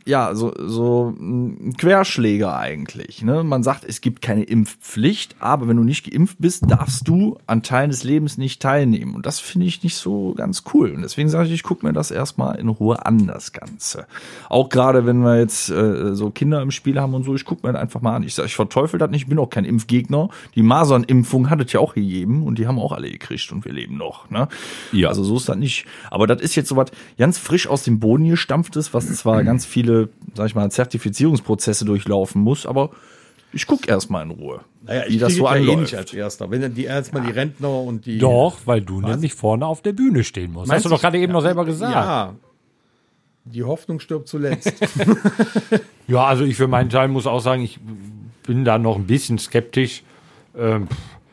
[0.08, 3.22] ja, so, so ein Querschläger eigentlich.
[3.22, 3.44] Ne?
[3.44, 7.62] Man sagt, es gibt keine Impfpflicht, aber wenn du nicht geimpft bist, darfst du an
[7.62, 9.14] Teilen des Lebens nicht teilnehmen.
[9.14, 10.92] Und das finde ich nicht so ganz cool.
[10.92, 14.06] Und deswegen sage ich, ich gucke mir das erstmal in Ruhe an, das Ganze.
[14.48, 17.66] Auch gerade, wenn wir jetzt äh, so Kinder im Spiel haben und so, ich gucke
[17.66, 18.22] mir das einfach mal an.
[18.22, 20.30] Ich sage, ich verteufel das nicht, ich bin auch kein Impfgegner.
[20.54, 23.74] Die Masernimpfung hat es ja auch gegeben und die haben auch alle gekriegt und wir
[23.74, 24.30] leben noch.
[24.30, 24.48] Ne?
[24.92, 25.08] Ja.
[25.08, 25.84] Also so ist das nicht.
[26.10, 29.97] Aber das ist jetzt sowas ganz frisch aus dem Boden gestampftes, was zwar ganz viele,
[30.34, 32.90] sag ich mal, Zertifizierungsprozesse durchlaufen muss, aber
[33.52, 34.60] ich guck erstmal in Ruhe,
[35.08, 35.80] wie das so ja eh anläuft.
[35.80, 36.50] nicht als Erster.
[36.50, 38.18] Wenn dann die erstmal die Rentner und die.
[38.18, 40.70] Doch, weil du nämlich vorne auf der Bühne stehen musst.
[40.70, 41.94] Hast du doch gerade eben noch selber gesagt.
[41.94, 42.34] Ja.
[43.44, 44.74] Die Hoffnung stirbt zuletzt.
[46.08, 47.78] Ja, also ich für meinen Teil muss auch sagen, ich
[48.46, 50.02] bin da noch ein bisschen skeptisch.
[50.56, 50.88] Ähm,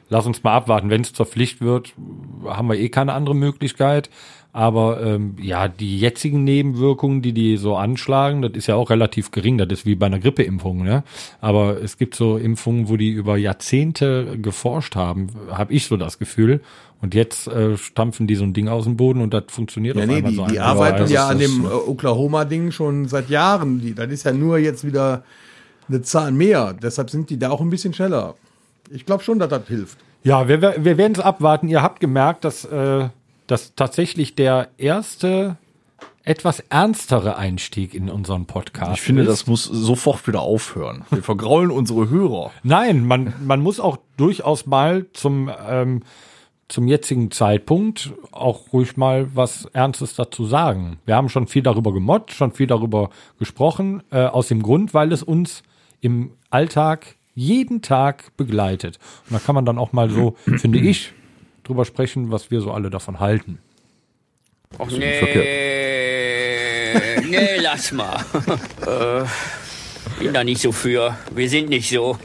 [0.10, 0.90] lass uns mal abwarten.
[0.90, 1.94] Wenn es zur Pflicht wird,
[2.44, 4.10] haben wir eh keine andere Möglichkeit.
[4.56, 9.32] Aber ähm, ja, die jetzigen Nebenwirkungen, die die so anschlagen, das ist ja auch relativ
[9.32, 9.58] gering.
[9.58, 10.82] Das ist wie bei einer Grippeimpfung.
[10.82, 11.04] Ne?
[11.42, 16.20] Aber es gibt so Impfungen, wo die über Jahrzehnte geforscht haben, habe ich so das
[16.20, 16.62] Gefühl.
[17.02, 20.06] Und jetzt äh, stampfen die so ein Ding aus dem Boden und das funktioniert ja,
[20.06, 23.82] nee, die, so die arbeiten Also ja an dem äh, Oklahoma-Ding schon seit Jahren.
[23.82, 25.26] Die, das ist ja nur jetzt wieder
[25.90, 26.74] eine Zahl mehr.
[26.82, 28.36] Deshalb sind die da auch ein bisschen schneller.
[28.90, 29.98] Ich glaube schon, dass das hilft.
[30.24, 31.68] Ja, wir, wir wir werden es abwarten.
[31.68, 33.10] Ihr habt gemerkt, dass, äh,
[33.48, 35.58] dass tatsächlich der erste
[36.24, 39.30] etwas ernstere Einstieg in unseren Podcast Ich finde, ist.
[39.30, 41.06] das muss sofort wieder aufhören.
[41.12, 42.52] Wir vergraulen unsere Hörer.
[42.64, 46.02] Nein, man, man muss auch durchaus mal zum, ähm,
[46.68, 50.98] zum jetzigen Zeitpunkt auch ruhig mal was Ernstes dazu sagen.
[51.06, 55.12] Wir haben schon viel darüber gemotzt, schon viel darüber gesprochen, äh, aus dem Grund, weil
[55.12, 55.62] es uns
[56.02, 58.98] im Alltag jeden Tag begleitet.
[59.30, 61.14] Und da kann man dann auch mal so, finde ich,
[61.66, 63.60] drüber sprechen, was wir so alle davon halten.
[64.80, 65.46] Nicht verkehrt.
[65.46, 68.18] nee, nee, lass mal.
[68.86, 69.26] äh,
[70.24, 71.16] bin da nicht so für.
[71.34, 72.18] Wir sind nicht so.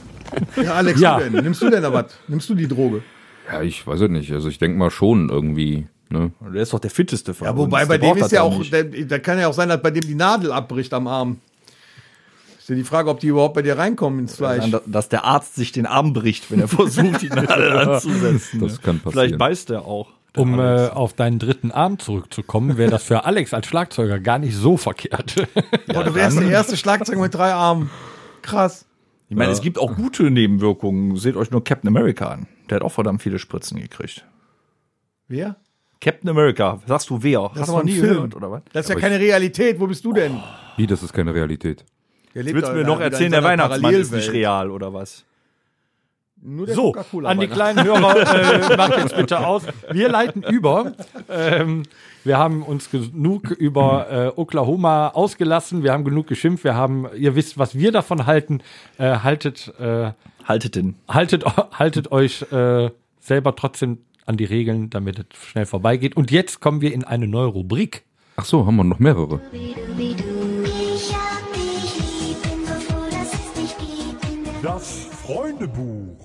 [0.56, 1.18] Ja, Alex, Ja.
[1.18, 1.44] du denn?
[1.44, 2.06] Nimmst du denn da was?
[2.28, 3.02] Nimmst du die Droge?
[3.50, 4.32] Ja, ich weiß es nicht.
[4.32, 5.86] Also ich denke mal schon irgendwie.
[6.08, 6.32] Ne?
[6.52, 7.60] Der ist doch der fitteste von Ja, uns.
[7.60, 10.02] wobei bei Der dem ist ja auch, da kann ja auch sein, dass bei dem
[10.02, 11.40] die Nadel abbricht am Arm.
[12.70, 14.62] Ist ja die Frage, ob die überhaupt bei dir reinkommen ins Fleisch.
[14.70, 18.60] Sein, dass der Arzt sich den Arm bricht, wenn er versucht, die Nadel anzusetzen.
[18.60, 19.10] Das kann passieren.
[19.12, 20.10] Vielleicht beißt er auch.
[20.36, 24.54] Um äh, auf deinen dritten Arm zurückzukommen, wäre das für Alex als Schlagzeuger gar nicht
[24.54, 25.48] so verkehrt.
[25.88, 27.90] oh, du wärst der erste Schlagzeuger mit drei Armen.
[28.42, 28.86] Krass.
[29.28, 31.16] Ich meine, es gibt auch gute Nebenwirkungen.
[31.16, 32.46] Seht euch nur Captain America an.
[32.68, 34.24] Der hat auch verdammt viele Spritzen gekriegt.
[35.26, 35.56] Wer?
[36.00, 37.50] Captain America, sagst du wer?
[37.52, 38.14] Das Hast du noch ein nie Film.
[38.14, 38.62] gehört, oder was?
[38.72, 39.80] Das ist ja keine Realität.
[39.80, 40.40] Wo bist du denn?
[40.76, 41.84] Wie, das ist keine Realität.
[42.34, 45.24] Der lebt Willst du mir noch erzählen, der Weihnachtsmann ist nicht real, oder was?
[46.42, 49.62] Nur der So, an die kleinen Hörer, äh, macht jetzt bitte aus.
[49.90, 50.92] Wir leiten über.
[51.28, 51.82] Ähm,
[52.24, 55.82] wir haben uns genug über äh, Oklahoma ausgelassen.
[55.82, 56.64] Wir haben genug geschimpft.
[56.64, 58.62] Wir haben, ihr wisst, was wir davon halten.
[58.96, 60.12] Äh, haltet, äh,
[60.46, 60.96] Haltet den.
[61.08, 62.90] haltet, haltet euch äh,
[63.20, 66.16] selber trotzdem an die Regeln, damit es schnell vorbeigeht.
[66.16, 68.04] Und jetzt kommen wir in eine neue Rubrik.
[68.36, 69.40] Ach so, haben wir noch mehrere.
[74.62, 76.16] Das Freundebuch.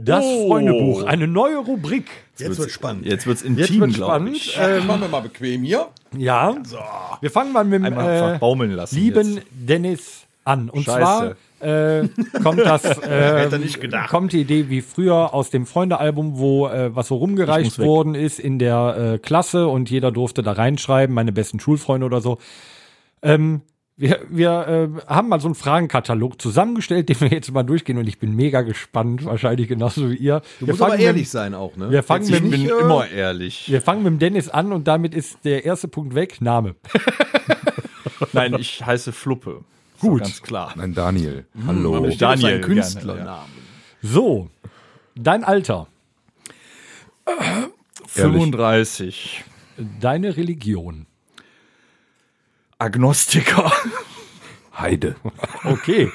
[0.00, 2.06] Das Freundebuch, eine neue Rubrik.
[2.38, 3.06] Jetzt wird spannend.
[3.06, 4.36] Jetzt wird's Jetzt intim, wird glaube spannend.
[4.36, 4.58] ich.
[4.60, 5.88] Ähm, machen wir mal bequem hier.
[6.16, 6.56] Ja,
[7.20, 9.46] wir fangen mal mit dem Einmal äh, einfach baumeln lassen lieben jetzt.
[9.50, 10.70] Dennis an.
[10.70, 11.36] Und Scheiße.
[11.58, 11.68] zwar
[12.00, 12.08] äh,
[12.42, 14.10] kommt das, äh, nicht gedacht.
[14.10, 17.86] kommt die Idee wie früher aus dem Freundealbum, wo äh, was so Ich rumgereicht weg.
[17.86, 22.20] worden ist in der äh, Klasse und jeder durfte da reinschreiben, meine besten Schulfreunde oder
[22.20, 22.38] so.
[23.22, 23.60] Ähm,
[23.96, 28.06] wir wir äh, haben mal so einen Fragenkatalog zusammengestellt, den wir jetzt mal durchgehen und
[28.08, 30.40] ich bin mega gespannt, wahrscheinlich genauso wie ihr.
[30.60, 31.90] Du wir musst aber mit- ehrlich sein auch, ne?
[31.90, 33.70] Wir fangen mit, Ich bin äh, immer ehrlich.
[33.70, 36.74] wir fangen mit dem Dennis an und damit ist der erste Punkt weg, Name.
[38.32, 39.62] Nein, ich heiße Fluppe.
[40.00, 40.22] Gut.
[40.22, 40.72] Ganz klar.
[40.76, 41.46] Nein, Daniel.
[41.66, 41.92] Hallo.
[41.92, 43.52] Daniel, Daniel, ein Künstlernamen.
[44.00, 44.48] So,
[45.14, 45.86] dein Alter,
[48.08, 49.44] 35.
[50.00, 51.06] deine Religion.
[52.82, 53.72] Agnostiker.
[54.76, 55.14] Heide.
[55.64, 56.10] Okay,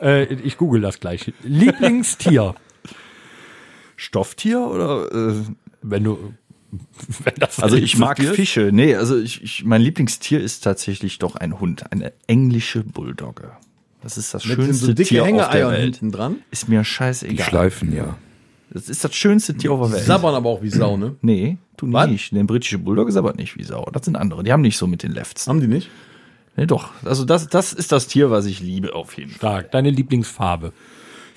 [0.00, 1.32] äh, ich google das gleich.
[1.42, 2.54] Lieblingstier,
[3.96, 5.12] Stofftier oder?
[5.12, 5.34] Äh,
[5.82, 6.34] wenn du,
[7.24, 8.18] wenn das also ich mag.
[8.18, 8.70] Fische.
[8.72, 13.52] Nee, also ich, ich, mein Lieblingstier ist tatsächlich doch ein Hund, eine englische Bulldogge.
[14.02, 15.96] Das ist das Mit den schönste so dicke Tier auf der Welt.
[15.96, 16.36] hinten dran.
[16.50, 17.46] Ist mir Die scheißegal.
[17.46, 18.16] schleifen ja.
[18.72, 20.06] Das ist das schönste Tier auf der Welt.
[20.06, 21.16] Sabbern aber auch wie Sau, ne?
[21.22, 22.08] Nee, tu Was?
[22.08, 22.32] nicht.
[22.32, 23.88] Der britische Bulldog ist aber nicht wie Sau.
[23.92, 24.44] Das sind andere.
[24.44, 25.48] Die haben nicht so mit den Lefts.
[25.48, 25.88] Haben die nicht?
[26.56, 26.90] Nee, doch.
[27.04, 29.38] Also das, das ist das Tier, was ich liebe auf jeden Fall.
[29.38, 30.72] Stark, deine Lieblingsfarbe.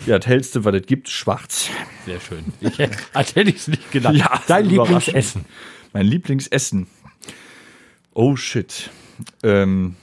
[0.06, 1.70] Ja, das hellste, was es gibt, schwarz.
[2.06, 2.44] Sehr schön.
[2.60, 2.80] Ich,
[3.14, 4.16] als hätte ich es nicht gedacht.
[4.16, 4.66] Ja, dein.
[4.66, 5.46] Lieblingsessen.
[5.94, 6.88] Mein Lieblingsessen.
[8.14, 8.90] Oh shit.
[9.44, 9.96] Ähm,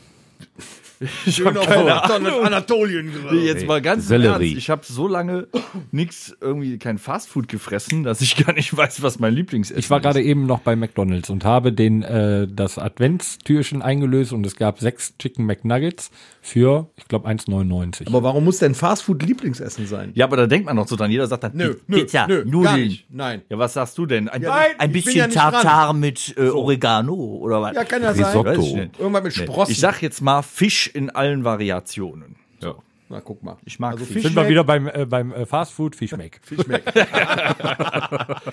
[1.25, 2.45] ich keine Ahnung.
[2.45, 4.49] Anatolien Nee, jetzt mal ganz im Sellerie.
[4.51, 4.59] Ernst.
[4.59, 5.49] Ich habe so lange
[5.93, 9.99] nix irgendwie kein Fastfood gefressen, dass ich gar nicht weiß, was mein Lieblingsessen Ich war
[9.99, 10.03] ist.
[10.03, 14.79] gerade eben noch bei McDonalds und habe den äh, das Adventstürchen eingelöst und es gab
[14.81, 16.11] sechs Chicken McNuggets
[16.43, 18.07] für, ich glaube, 1,99.
[18.07, 20.13] Aber warum muss denn Fastfood Lieblingsessen sein?
[20.15, 21.11] Ja, aber da denkt man noch so dran.
[21.11, 22.63] Jeder sagt dann Nö, nö, Pizza, nö, Nudeln.
[22.65, 23.07] gar nicht.
[23.11, 23.43] Nein.
[23.49, 24.29] Ja, was sagst du denn?
[24.29, 25.53] Ein, Ja, nein, ein bisschen ja dran.
[25.53, 27.75] Tartar mit äh, Oregano oder was?
[27.75, 28.25] Ja, kann ja sein.
[28.27, 28.61] Risotto.
[28.61, 28.99] Nicht.
[28.99, 29.35] Irgendwann mit.
[29.35, 29.73] Sprossen.
[29.73, 32.37] Ich sag jetzt mal Fisch in allen Variationen.
[32.63, 32.75] Ja.
[33.09, 33.57] Na, guck mal.
[33.65, 34.15] Ich mag Also Fisch.
[34.15, 36.41] Fisch Sind wir wieder beim, äh, beim äh, Fastfood Fischmeck.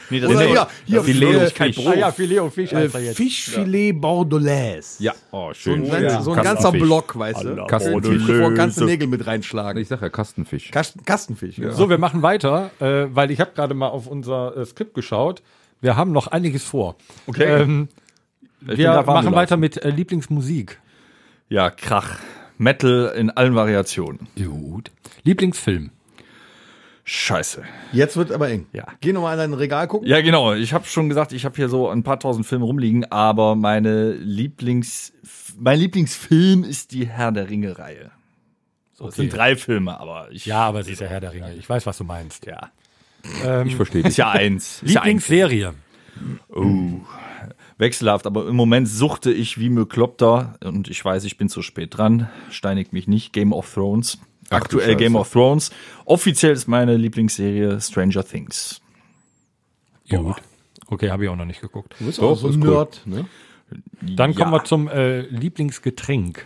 [0.10, 1.95] Nee, das Oder ist hier, hier Filet äh, und kein Ah Brot.
[1.97, 2.71] ja, Filet und Fisch.
[2.71, 3.17] äh, heißt er jetzt.
[3.17, 5.04] Fischfilet Bordelaise.
[5.04, 5.13] Ja.
[5.32, 5.86] Oh, schön.
[5.86, 6.71] So ein, so ein ganzer.
[6.71, 7.65] Block, weißt du?
[7.67, 8.26] Kastenfisch.
[8.28, 9.82] Bevor ganze Nägel mit reinschlagen.
[9.82, 10.71] Ich sag ja Kastenfisch.
[10.71, 11.58] Kasten, Kastenfisch.
[11.58, 11.71] Ja.
[11.71, 15.41] So, wir machen weiter, äh, weil ich habe gerade mal auf unser äh, Skript geschaut.
[15.82, 16.95] Wir haben noch einiges vor.
[17.28, 17.62] Okay.
[17.62, 17.89] Ähm,
[18.62, 20.80] wir machen weiter mit äh, Lieblingsmusik.
[21.49, 22.19] Ja, Krach.
[22.57, 24.27] Metal in allen Variationen.
[24.36, 24.91] Gut.
[25.23, 25.91] Lieblingsfilm.
[27.03, 27.63] Scheiße.
[27.93, 28.65] Jetzt wird aber eng.
[28.73, 28.86] Ja.
[28.99, 30.07] Geh nochmal in dein Regal gucken.
[30.10, 30.53] Ja, genau.
[30.53, 34.12] Ich habe schon gesagt, ich habe hier so ein paar tausend Filme rumliegen, aber meine
[34.12, 35.13] Lieblings,
[35.57, 38.12] mein Lieblingsfilm ist die Herr der Ringe-Reihe.
[38.93, 40.45] So, Es sind drei Filme, aber ich.
[40.47, 41.53] Ja, aber es ist ja Herr der Ringe.
[41.53, 42.45] Ich weiß, was du meinst.
[42.45, 42.71] ja.
[43.65, 44.17] Ich verstehe Ist dich.
[44.17, 44.81] ja eins.
[44.83, 45.27] Ist ja eins.
[45.29, 45.73] Lieblingsserie.
[47.78, 51.96] Wechselhaft, aber im Moment suchte ich wie Mykloppter und ich weiß, ich bin zu spät
[51.98, 52.30] dran.
[52.50, 53.34] Steinigt mich nicht.
[53.34, 54.20] Game of Thrones.
[54.50, 54.96] Ach Aktuell.
[54.96, 55.72] Game of Thrones.
[56.06, 58.82] Offiziell ist meine Lieblingsserie Stranger Things.
[60.10, 60.38] Gut.
[60.88, 61.94] Okay, habe ich auch noch nicht geguckt.
[62.00, 62.72] Du bist auch so ein ist cool.
[62.74, 63.02] Nerd.
[63.06, 63.26] Ne?
[64.02, 64.60] Dann kommen Ja.
[64.60, 66.46] wir zum äh, Lieblingsgetränk.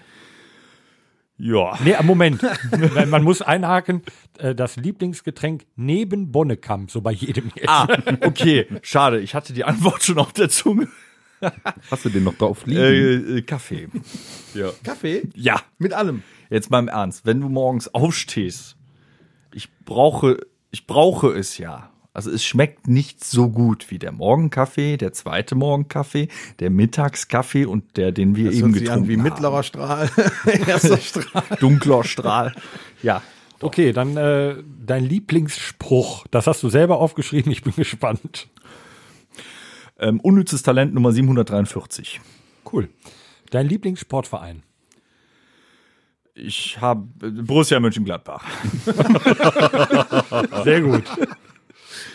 [1.38, 1.78] Ja.
[1.84, 2.42] Nee, äh, Moment.
[3.08, 4.02] Man muss einhaken,
[4.38, 7.70] äh, das Lieblingsgetränk neben Bonnekamp, so bei jedem jetzt.
[7.70, 7.88] Ah,
[8.22, 8.68] okay.
[8.82, 9.20] Schade.
[9.22, 10.88] Ich hatte die Antwort schon auf der Zunge.
[11.90, 12.80] Hast du den noch drauf liegen?
[12.82, 13.88] Äh, äh, Kaffee.
[14.84, 15.24] Kaffee?
[15.36, 15.62] Ja.
[15.78, 16.24] Mit allem.
[16.50, 17.26] Jetzt mal im Ernst.
[17.26, 18.76] Wenn du morgens aufstehst,
[19.54, 20.38] ich brauche,
[20.72, 21.90] ich brauche es ja.
[22.14, 26.28] Also es schmeckt nicht so gut wie der Morgenkaffee, der zweite Morgenkaffee,
[26.60, 29.24] der Mittagskaffee und der, den wir Das eben getrunken wie haben.
[29.24, 30.10] mittlerer Strahl,
[30.68, 31.44] erster Strahl.
[31.62, 32.54] Dunkler Strahl.
[33.02, 33.22] Ja.
[33.62, 36.26] Okay, dann äh, dein Lieblingsspruch.
[36.32, 37.52] Das hast du selber aufgeschrieben.
[37.52, 38.50] Ich bin gespannt.
[40.02, 42.20] Ähm, unnützes Talent Nummer 743.
[42.72, 42.90] Cool.
[43.52, 44.64] Dein Lieblingssportverein.
[46.34, 47.08] Ich habe
[47.44, 48.44] Borussia Mönchengladbach.
[50.64, 51.04] Sehr gut.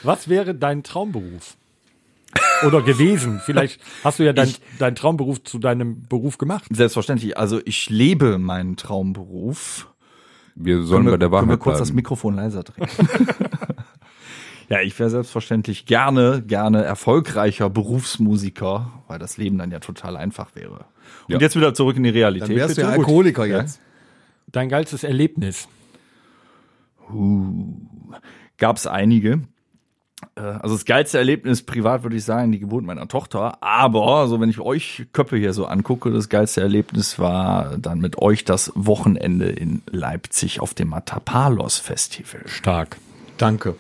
[0.02, 1.56] Was wäre dein Traumberuf?
[2.66, 3.40] Oder gewesen?
[3.44, 6.64] Vielleicht hast du ja deinen dein Traumberuf zu deinem Beruf gemacht.
[6.70, 7.38] Selbstverständlich.
[7.38, 9.88] Also ich lebe meinen Traumberuf.
[10.54, 11.96] Wir sollen bei der können wir Wahrheit kurz das bleiben.
[11.96, 12.88] Mikrofon leiser drehen?
[14.68, 20.54] ja, ich wäre selbstverständlich gerne, gerne erfolgreicher Berufsmusiker, weil das Leben dann ja total einfach
[20.54, 20.86] wäre.
[21.28, 21.38] Und Ja.
[21.38, 22.48] jetzt wieder zurück in die Realität.
[22.50, 22.88] Dann wärst du ja.
[22.88, 23.80] Alkoholiker jetzt.
[24.50, 25.68] Dein geilstes Erlebnis.
[28.58, 29.40] Gab es einige.
[30.34, 33.62] Äh, Also das geilste Erlebnis privat würde ich sagen, die Geburt meiner Tochter.
[33.62, 38.18] Aber so wenn ich euch Köppe hier so angucke, das geilste Erlebnis war dann mit
[38.18, 42.42] euch das Wochenende in Leipzig auf dem Matapalos Festival.
[42.46, 42.96] Stark.
[43.38, 43.76] Danke.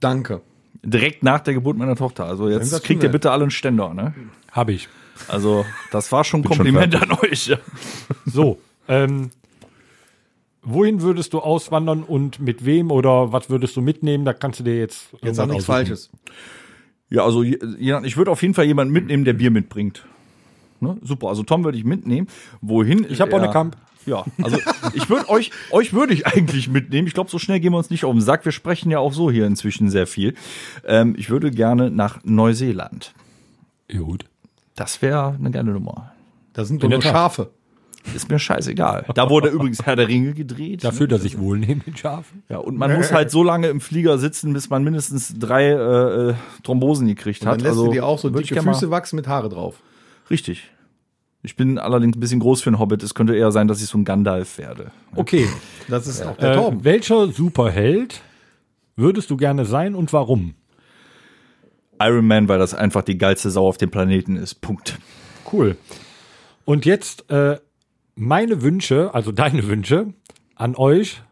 [0.00, 0.42] Danke.
[0.82, 2.24] Direkt nach der Geburt meiner Tochter.
[2.24, 4.14] Also jetzt kriegt ihr bitte alle einen Ständer, ne?
[4.52, 4.88] Habe ich.
[5.26, 7.10] Also das war schon ein schon Kompliment fertig.
[7.10, 7.56] an euch.
[8.24, 9.30] So, ähm,
[10.62, 14.24] wohin würdest du auswandern und mit wem oder was würdest du mitnehmen?
[14.24, 15.64] Da kannst du dir jetzt Jetzt sag nichts.
[15.64, 16.10] Falsches.
[17.10, 20.04] Ja, also ich würde auf jeden Fall jemanden mitnehmen, der Bier mitbringt.
[20.80, 20.96] Ne?
[21.02, 22.28] Super, also Tom würde ich mitnehmen.
[22.60, 23.06] Wohin?
[23.08, 23.76] Ich hab auch eine Kamp.
[24.06, 24.58] Ja, also
[24.94, 27.06] ich würde euch, euch würde ich eigentlich mitnehmen.
[27.06, 28.44] Ich glaube, so schnell gehen wir uns nicht auf den Sack.
[28.44, 30.34] Wir sprechen ja auch so hier inzwischen sehr viel.
[30.84, 33.12] Ähm, ich würde gerne nach Neuseeland.
[33.90, 34.24] Gut.
[34.74, 36.12] Das wäre eine geile Nummer.
[36.52, 37.02] Da sind doch nur.
[37.02, 37.50] Schafe.
[38.14, 39.04] Ist mir scheißegal.
[39.14, 40.84] Da wurde übrigens Herr der Ringe gedreht.
[40.84, 42.42] Da fühlt er sich wohl neben den Schafen.
[42.48, 46.30] Ja, und man muss halt so lange im Flieger sitzen, bis man mindestens drei äh,
[46.30, 47.56] äh, Thrombosen gekriegt Und hat.
[47.56, 49.82] dann lässt also, du dir auch so dicke Füße wachsen mit Haare drauf.
[50.30, 50.70] Richtig.
[51.42, 53.02] Ich bin allerdings ein bisschen groß für einen Hobbit.
[53.02, 54.90] Es könnte eher sein, dass ich so ein Gandalf werde.
[55.14, 55.48] Okay.
[55.88, 56.84] Das ist auch der Äh, Torben.
[56.84, 58.20] welcher Superheld
[58.96, 60.54] würdest du gerne sein und warum?
[62.00, 64.56] Iron Man, weil das einfach die geilste Sau auf dem Planeten ist.
[64.60, 64.98] Punkt.
[65.52, 65.76] Cool.
[66.64, 67.58] Und jetzt äh,
[68.14, 70.12] meine Wünsche, also deine Wünsche
[70.56, 71.22] an euch,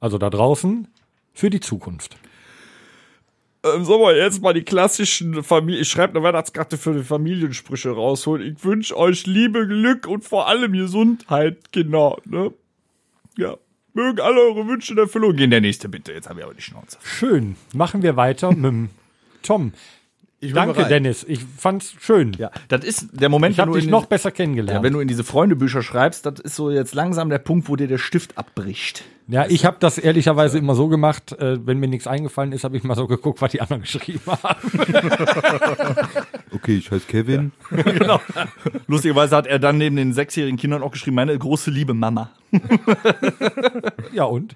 [0.00, 0.88] also da draußen,
[1.32, 2.16] für die Zukunft.
[3.64, 7.90] Ähm, sollen wir jetzt mal die klassischen Familie, ich schreibe eine Weihnachtskarte für die Familiensprüche
[7.90, 8.54] rausholen.
[8.54, 12.52] Ich wünsche euch Liebe, Glück und vor allem Gesundheit, genau, ne?
[13.38, 13.56] Ja.
[13.94, 15.50] Mögen alle eure Wünsche in Erfüllung gehen.
[15.50, 16.12] Der nächste bitte.
[16.12, 16.98] Jetzt habe ich aber die Schnauze.
[17.04, 17.56] Schön.
[17.72, 18.90] Machen wir weiter mit
[19.42, 19.72] Tom.
[20.52, 20.90] Danke, bereit.
[20.90, 21.24] Dennis.
[21.26, 22.32] Ich fand's schön.
[22.38, 24.82] Ja, das ist der Moment, Ich habe dich in noch besser ja, kennengelernt.
[24.82, 27.88] wenn du in diese Freundebücher schreibst, das ist so jetzt langsam der Punkt, wo dir
[27.88, 29.04] der Stift abbricht.
[29.26, 32.76] Ja, ich habe das ehrlicherweise immer so gemacht, äh, wenn mir nichts eingefallen ist, habe
[32.76, 34.70] ich mal so geguckt, was die anderen geschrieben haben.
[36.54, 37.50] Okay, ich heiße Kevin.
[38.86, 42.30] Lustigerweise hat er dann neben den sechsjährigen Kindern auch geschrieben, meine große liebe Mama.
[44.12, 44.54] Ja, und?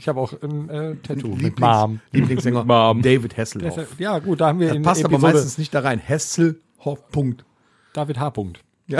[0.00, 2.00] Ich habe auch ein äh, Tattoo mit Lieblings- Mom.
[2.10, 2.64] Lieblingssänger
[3.02, 3.86] David Hasselhoff.
[3.98, 6.00] Ja, gut, da haben wir Das in passt aber Episode meistens nicht da rein.
[6.02, 7.44] Hasselhoff, Punkt.
[7.92, 8.30] David H.
[8.30, 8.60] Punkt.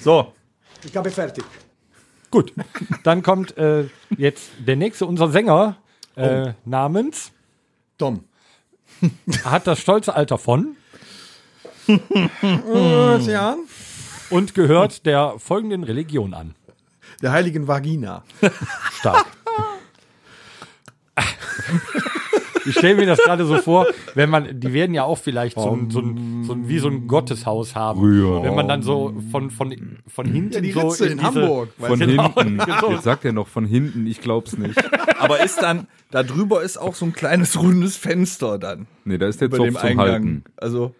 [0.00, 0.32] So,
[0.84, 1.44] Ich habe fertig.
[2.30, 2.54] Gut,
[3.04, 3.84] dann kommt äh,
[4.16, 5.76] jetzt der nächste, unser Sänger
[6.16, 7.32] äh, namens,
[7.98, 8.24] Tom.
[9.44, 10.76] hat das stolze Alter von
[13.26, 13.56] Ja.
[14.30, 16.54] und gehört der folgenden Religion an.
[17.20, 18.24] Der heiligen Vagina.
[18.92, 19.26] Stark.
[22.66, 25.70] Ich stelle mir das gerade so vor, wenn man, die werden ja auch vielleicht so
[25.70, 28.00] ein, so ein, so ein wie so ein Gotteshaus haben.
[28.00, 28.42] Früher.
[28.42, 29.74] Wenn man dann so von, von,
[30.06, 31.70] von hinten die so Ritze in diese- Hamburg.
[31.78, 32.58] Von Genau, hinten.
[32.64, 32.90] genau.
[32.92, 34.78] Jetzt sagt er noch von hinten, ich glaub's nicht.
[35.18, 38.86] aber ist dann, da drüber ist auch so ein kleines rundes Fenster dann.
[39.04, 40.06] Nee, da ist der Zopf dem zum Eingang.
[40.08, 40.44] Halten.
[40.56, 40.94] Also,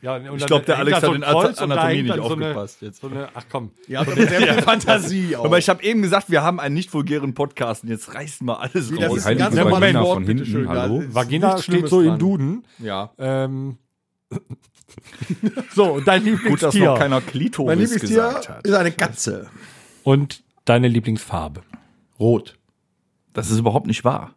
[0.00, 2.22] Ja, und Ich dann glaub, der Alex hat in ein Kreuz Anatomie nicht so eine-
[2.46, 3.00] aufgepasst jetzt.
[3.00, 3.72] So eine, ach komm.
[3.88, 5.44] Ja, aber sehr viel Fantasie auch.
[5.44, 8.60] aber ich habe eben gesagt, wir haben einen nicht vulgären Podcast und jetzt reißen wir
[8.60, 9.16] alles das raus.
[9.16, 10.68] ist ein heilige ganz Moment, von hinten, schön.
[10.68, 11.00] Hallo?
[11.00, 12.18] ist Vagina steht so im dran.
[12.20, 12.64] Duden.
[12.78, 13.10] Ja.
[13.18, 13.78] Ähm,
[15.74, 16.42] so, und dein Gut, dass
[16.74, 16.84] Lieblingstier.
[16.86, 18.66] noch keiner Klitoris Mein Lieblingstier gesagt hat.
[18.66, 19.48] ist eine Katze.
[20.04, 21.62] und deine Lieblingsfarbe.
[22.20, 22.56] Rot.
[23.32, 24.34] Das ist überhaupt nicht wahr.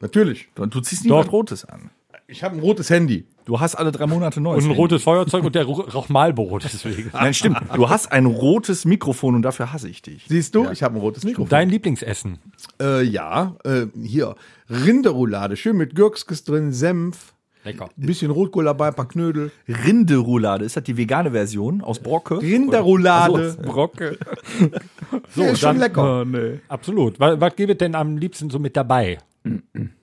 [0.00, 0.48] Natürlich.
[0.54, 1.24] Du ziehst nie Doch.
[1.24, 1.90] was Rotes an.
[2.28, 3.26] Ich habe ein rotes Handy.
[3.44, 4.58] Du hast alle drei Monate neues.
[4.58, 4.80] Und ein Handy.
[4.80, 7.10] rotes Feuerzeug und der raucht Marlboro deswegen.
[7.12, 7.58] Nein, stimmt.
[7.74, 10.24] Du hast ein rotes Mikrofon und dafür hasse ich dich.
[10.28, 10.68] Siehst du?
[10.70, 11.48] Ich habe ein rotes Mikrofon.
[11.48, 12.38] Dein Lieblingsessen.
[12.80, 14.34] Äh, ja, äh, hier.
[14.68, 15.56] Rinderroulade.
[15.56, 17.32] Schön mit Gürkskes drin, Senf.
[17.62, 17.88] Lecker.
[17.98, 19.50] Ein bisschen Rotkohl dabei, ein paar Knödel.
[19.68, 22.40] Rinderoulade, ist das die vegane Version aus Brocke?
[22.40, 23.56] Rinderroulade.
[23.62, 24.18] Brocke.
[25.34, 26.20] So, Ja, ist schon dann, lecker.
[26.22, 26.58] Oh, nee.
[26.68, 27.20] absolut.
[27.20, 29.18] Was, was gibt es denn am liebsten so mit dabei?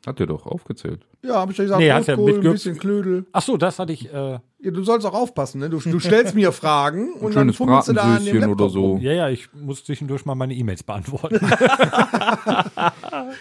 [0.06, 1.06] Hat er doch aufgezählt.
[1.22, 3.26] Ja, habe ich ja gesagt, Nee, hast ja mit ein bisschen Knödel.
[3.32, 4.14] Ach so, das hatte ich.
[4.14, 5.70] Äh, Ja, du sollst auch aufpassen, ne?
[5.70, 8.70] Du, du stellst mir Fragen und dann Schönes fummelst du da an dem Laptop oder
[8.70, 8.86] so.
[8.94, 9.00] rum.
[9.02, 11.40] ja, ja, ich muss zwischendurch mal meine E-Mails beantworten.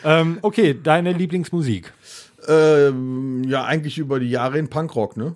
[0.04, 1.92] ähm, okay, deine Lieblingsmusik.
[2.48, 5.34] Ähm, ja, eigentlich über die Jahre in Punkrock, ne?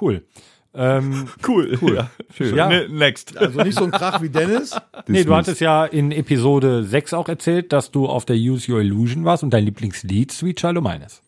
[0.00, 0.24] Cool.
[0.72, 1.78] Ähm, Cool.
[1.82, 1.96] cool.
[1.96, 2.54] Ja, schön.
[2.54, 2.68] Ja.
[2.68, 3.36] Ne, next.
[3.36, 4.76] Also nicht so ein Krach wie Dennis.
[5.08, 8.80] nee, du hattest ja in Episode 6 auch erzählt, dass du auf der Use Your
[8.80, 11.22] Illusion warst und dein Lieblingslied Sweet Child Mine ist.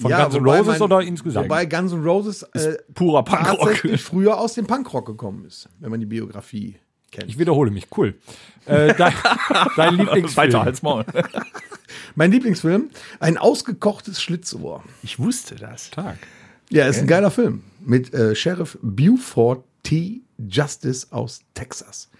[0.00, 1.44] Von Ja, Guns N' Roses mein- oder insgesamt?
[1.44, 3.76] Wobei Guns N' Roses äh, purer Punkrock.
[4.00, 6.76] früher aus dem Punkrock gekommen ist, wenn man die Biografie
[7.12, 7.28] kennt.
[7.28, 8.14] ich wiederhole mich, cool.
[8.66, 9.12] Äh, dein,
[9.76, 10.36] dein Lieblingsfilm.
[10.36, 11.04] Weiter als Maul.
[12.16, 14.82] Mein Lieblingsfilm, ein ausgekochtes Schlitzohr.
[15.04, 15.90] Ich wusste das.
[15.90, 16.18] Tag.
[16.72, 20.22] Ja, ist ein geiler Film mit äh, Sheriff Buford T.
[20.38, 22.10] Justice aus Texas.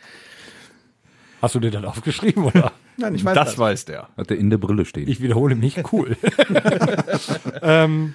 [1.41, 2.73] Hast du dir das aufgeschrieben oder?
[2.99, 3.59] Nein, ich weiß Das das.
[3.59, 4.09] weiß der.
[4.17, 5.09] Hat er in der Brille stehen.
[5.09, 6.17] Ich wiederhole mich, cool.
[7.63, 8.15] ähm,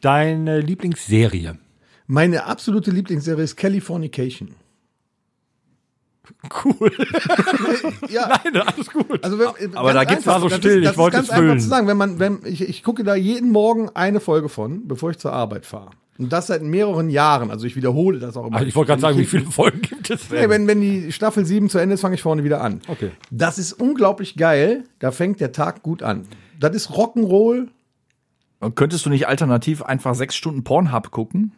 [0.00, 1.56] deine Lieblingsserie.
[2.08, 4.54] Meine absolute Lieblingsserie ist Californication.
[6.64, 6.90] Cool.
[8.08, 9.22] Ja, Nein, alles gut.
[9.24, 11.60] also wenn, Aber da gibt's war so still, Ist, ich das ist wollte es füllen.
[11.60, 15.10] zu sagen, wenn man, wenn ich, ich gucke da jeden Morgen eine Folge von, bevor
[15.10, 15.90] ich zur Arbeit fahre.
[16.18, 17.50] Und das seit mehreren Jahren.
[17.50, 18.56] Also ich wiederhole das auch immer.
[18.56, 20.50] Also ich wollte gerade sagen, wie viele Folgen gibt es Nee, denn?
[20.50, 22.80] wenn, wenn die Staffel 7 zu Ende ist, fange ich vorne wieder an.
[22.88, 23.10] Okay.
[23.30, 24.84] Das ist unglaublich geil.
[24.98, 26.26] Da fängt der Tag gut an.
[26.58, 27.68] Das ist Rock'n'Roll.
[28.60, 31.52] Und könntest du nicht alternativ einfach sechs Stunden Pornhub gucken?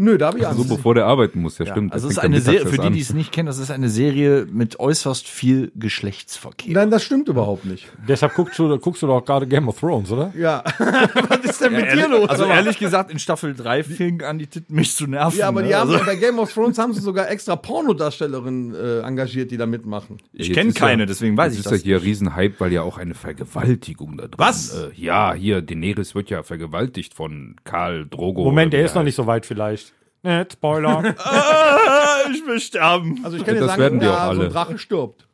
[0.00, 0.68] Nö, da habe ich so, Angst.
[0.68, 1.92] bevor der arbeiten muss, ja, stimmt.
[1.92, 3.88] Also Das es ist eine Serie, für die, die es nicht kennen, das ist eine
[3.88, 6.72] Serie mit äußerst viel Geschlechtsverkehr.
[6.72, 7.88] Nein, das stimmt überhaupt nicht.
[8.06, 10.32] Deshalb guckst du, guckst du doch gerade Game of Thrones, oder?
[10.38, 10.62] Ja.
[10.78, 12.28] Was ist denn mit dir los?
[12.28, 15.36] Also ehrlich gesagt, in Staffel 3 fingen an, die Titten mich zu nerven.
[15.36, 15.78] ja, aber die ne?
[15.78, 19.66] haben, also, bei Game of Thrones haben sie sogar extra Pornodarstellerinnen äh, engagiert, die da
[19.66, 20.18] mitmachen.
[20.32, 21.80] ich kenne ist keine, ja, deswegen weiß ich ist das.
[21.80, 24.74] ja hier Riesenhype, weil ja auch eine Vergewaltigung da drin Was?
[24.74, 28.44] Äh, ja, hier, Daenerys wird ja vergewaltigt von Karl Drogo.
[28.44, 29.87] Moment, der ist noch nicht so weit vielleicht.
[30.28, 31.14] Ne, Spoiler.
[31.24, 33.20] Ah, ich will sterben.
[33.24, 34.44] Also ich kann Ja, dir das sagen, werden die ja, auch so alle.
[34.44, 35.26] ein Drache stirbt.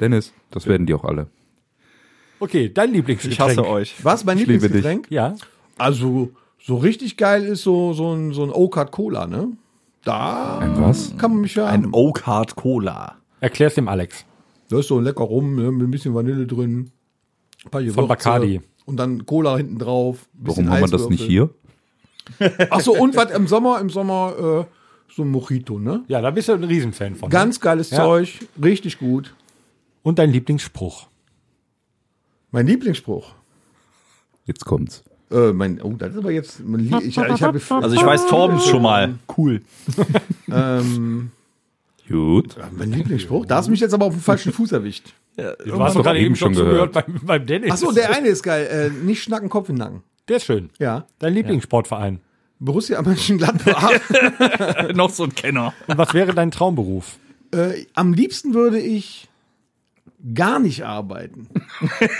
[0.00, 1.26] Dennis, das werden die auch alle.
[2.40, 3.50] Okay, dein Ich Lieblingsgetränk.
[3.58, 3.94] hasse euch.
[4.02, 4.46] Was, mein Ich.
[4.46, 5.10] Lieblingsgetränk?
[5.10, 5.34] Ja.
[5.76, 6.30] Also,
[6.62, 9.48] so richtig geil ist so, so ein, so ein Oak Cola, ne?
[10.04, 11.14] Da Ein was?
[11.18, 13.16] kann man mich ja Ein Oak Hard Cola.
[13.40, 14.24] Erklär's dem Alex.
[14.70, 16.90] Da ist so lecker rum, ne, mit ein bisschen Vanille drin.
[17.64, 18.60] Ein paar Von Bacardi.
[18.86, 20.26] Und dann Cola hinten drauf.
[20.32, 21.50] Warum haben wir das nicht hier?
[22.70, 26.04] Ach so, und was im Sommer, im Sommer äh, so ein Mojito, ne?
[26.08, 27.28] Ja, da bist du ein Riesenfan von.
[27.28, 27.32] ne?
[27.32, 27.98] Ganz geiles Ja.
[27.98, 29.34] Zeug, richtig gut.
[30.02, 31.08] Und dein Lieblingsspruch.
[32.50, 33.34] Mein Lieblingsspruch.
[34.46, 35.04] Jetzt kommt's.
[35.30, 36.64] Äh, mein, oh, das ist aber jetzt.
[36.64, 39.14] Mein Lie ich, ich habe Also ich weiß Torbens schon mal.
[39.36, 39.60] Cool.
[40.50, 41.30] ähm,
[42.08, 42.56] Gut.
[42.72, 43.44] mein Lieblingsspruch.
[43.44, 45.12] Da hast du mich jetzt aber auf den falschen Fuß erwischt.
[45.36, 47.06] Du hast doch gerade eben schon zugehört gehört.
[47.06, 47.70] beim, beim Dennis.
[47.72, 48.90] Ach so, der eine ist geil.
[48.92, 50.02] Äh, nicht schnacken, Kopf in Nacken.
[50.28, 50.70] Der ist schön.
[50.78, 51.06] Ja.
[51.18, 52.20] Dein Lieblingssportverein.
[52.60, 53.92] Borussia Mönchengladbach.
[54.94, 55.72] Noch so ein Kenner.
[55.86, 57.18] Und was wäre dein Traumberuf?
[57.52, 59.27] äh, am liebsten würde ich
[60.34, 61.48] gar nicht arbeiten.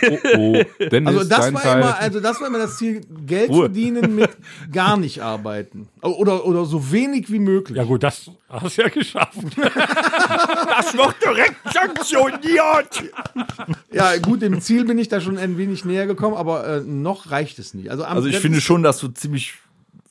[0.09, 0.63] Oh, oh.
[0.91, 1.81] Dennis, Also das war Teil.
[1.81, 3.63] immer, also das war immer das Ziel, Geld Ruhe.
[3.63, 4.31] verdienen mit
[4.73, 5.89] gar nicht arbeiten.
[6.03, 7.77] Oder, oder so wenig wie möglich.
[7.77, 9.37] Ja gut, das hast du ja geschafft.
[10.79, 13.05] Das wird direkt sanktioniert.
[13.93, 17.31] Ja, gut, dem Ziel bin ich da schon ein wenig näher gekommen, aber äh, noch
[17.31, 17.91] reicht es nicht.
[17.91, 19.55] Also, am, Also ich finde schon, dass du ziemlich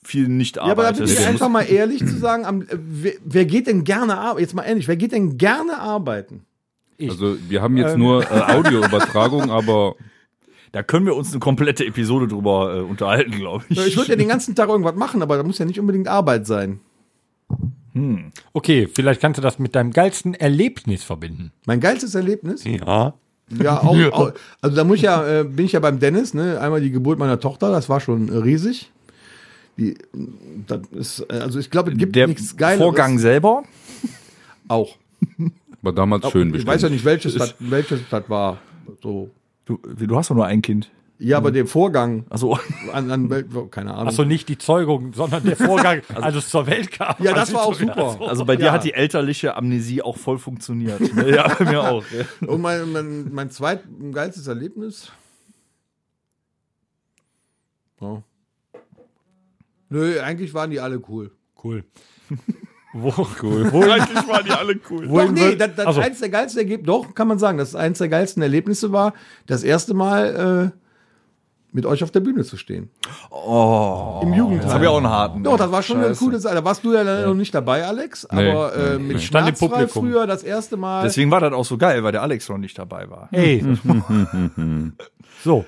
[0.04, 3.14] viel nicht Ja, aber da bin ich einfach mal ehrlich zu sagen, am, äh, wer,
[3.24, 4.42] wer geht denn gerne arbeiten?
[4.42, 6.46] Jetzt mal ehrlich, wer geht denn gerne arbeiten?
[7.00, 9.96] Also wir haben jetzt nur äh, Audioübertragung, aber
[10.72, 13.86] Da können wir uns eine komplette Episode drüber äh, unterhalten, glaube ich.
[13.86, 16.46] Ich würde ja den ganzen Tag irgendwas machen, aber da muss ja nicht unbedingt Arbeit
[16.48, 16.80] sein.
[18.54, 21.52] Okay, vielleicht kannst du das mit deinem geilsten Erlebnis verbinden.
[21.66, 22.64] Mein geilstes Erlebnis?
[22.64, 23.16] Ja.
[23.50, 26.60] Ja, auch, auch also da muss ich ja, äh, bin ich ja beim Dennis, ne?
[26.60, 28.92] Einmal die Geburt meiner Tochter, das war schon äh, riesig.
[29.78, 29.98] Die,
[30.68, 32.84] das ist, äh, also ich glaube, es gibt Der nichts Geileres.
[32.84, 33.64] Vorgang selber.
[34.68, 34.96] auch.
[35.82, 36.74] War damals schön ich bestimmt.
[36.74, 38.58] weiß ja nicht, welches das, welches das war.
[39.02, 39.30] So.
[39.66, 40.90] Du, du hast doch nur ein Kind.
[41.20, 42.60] Ja, aber der Vorgang Also
[42.94, 44.10] an, an Welt, keine Ahnung.
[44.10, 47.16] Achso, nicht die Zeugung, sondern der Vorgang, als es zur Welt kam.
[47.20, 48.20] ja, das war auch super.
[48.22, 48.72] Also bei dir Ja.
[48.74, 51.00] hat die elterliche Amnesie auch voll funktioniert.
[51.16, 51.36] ne?
[51.36, 52.04] ja, bei mir auch.
[52.12, 52.48] Ja.
[52.48, 55.12] Und mein, mein, mein zweit geilstes Erlebnis?
[58.00, 58.22] Oh.
[59.90, 61.32] Nö, eigentlich waren die alle cool.
[61.64, 61.84] Cool.
[63.00, 63.70] Wo, cool.
[63.72, 65.06] Wohin, Eigentlich waren die alle cool.
[65.06, 66.02] Doch, wohin nee, würd- das, das Achso.
[66.02, 69.14] eins der geilsten Ergebnisse, doch, kann man sagen, dass eins der geilsten Erlebnisse war,
[69.46, 70.80] das erste Mal äh,
[71.74, 72.90] mit euch auf der Bühne zu stehen.
[73.30, 74.22] Oh.
[74.24, 74.62] Im Jugendheim.
[74.64, 75.44] Jetzt habe ich auch einen harten.
[75.44, 76.24] Doch, das war schon eine Scheiße.
[76.24, 76.56] coole Sache.
[76.56, 79.22] Da warst du ja leider noch nicht dabei, Alex, Nee, aber äh, nee, mit nee.
[79.22, 80.04] Stand im Publikum.
[80.08, 81.04] früher das erste Mal.
[81.04, 83.28] Deswegen war das auch so geil, weil der Alex noch nicht dabei war.
[83.32, 83.64] Ey.
[85.44, 85.66] so.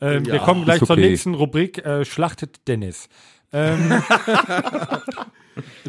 [0.00, 1.08] Ähm, Wir Ja, kommen gleich ist zur okay.
[1.10, 1.84] nächsten Rubrik.
[1.84, 3.08] Äh, Schlachtet Dennis.
[3.52, 4.02] Ähm,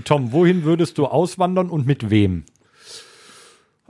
[0.03, 2.43] Tom, wohin würdest du auswandern und mit wem?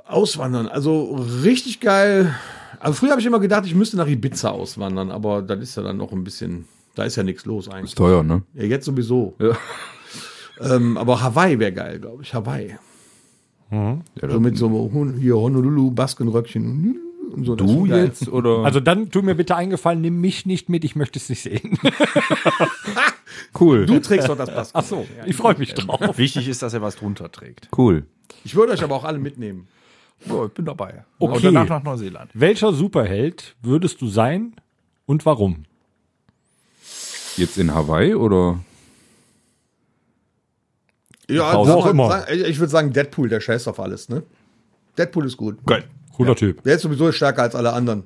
[0.05, 2.35] Auswandern, also richtig geil.
[2.79, 5.83] Also früher habe ich immer gedacht, ich müsste nach Ibiza auswandern, aber das ist ja
[5.83, 6.65] dann noch ein bisschen
[6.95, 7.91] Da ist ja nichts los eigentlich.
[7.91, 8.43] Ist teuer, ne?
[8.53, 9.35] Ja, jetzt sowieso.
[9.39, 9.57] Ja.
[10.59, 12.33] Ähm, aber Hawaii wäre geil, glaube ich.
[12.33, 12.77] Hawaii.
[13.71, 13.97] Ja,
[14.29, 16.81] So mit so hier Honolulu, Baskenröckchen und
[17.41, 17.55] so.
[17.55, 18.59] Du jetzt oder?
[18.63, 21.77] Also dann tu mir bitte eingefallen, nimm mich nicht mit, ich möchte es nicht sehen.
[23.59, 23.85] cool.
[23.85, 24.77] Du trägst doch das Basken.
[24.77, 26.17] Ach so, ich freue mich drauf.
[26.17, 27.69] Wichtig ist, dass er was drunter trägt.
[27.77, 28.05] Cool.
[28.43, 29.67] Ich würde euch aber auch alle mitnehmen.
[30.27, 31.05] So, ich bin dabei.
[31.19, 31.35] Okay.
[31.35, 32.31] Und danach nach Neuseeland.
[32.33, 34.55] Welcher Superheld würdest du sein
[35.05, 35.65] und warum?
[37.35, 38.59] Jetzt in Hawaii oder?
[41.29, 42.29] Ja, Wo sag auch immer.
[42.29, 44.23] Ich würde sagen, Deadpool, der scheißt auf alles, ne?
[44.97, 45.57] Deadpool ist gut.
[45.65, 45.85] Geil.
[46.13, 46.63] Cooler Typ.
[46.63, 48.03] Der ist sowieso stärker als alle anderen.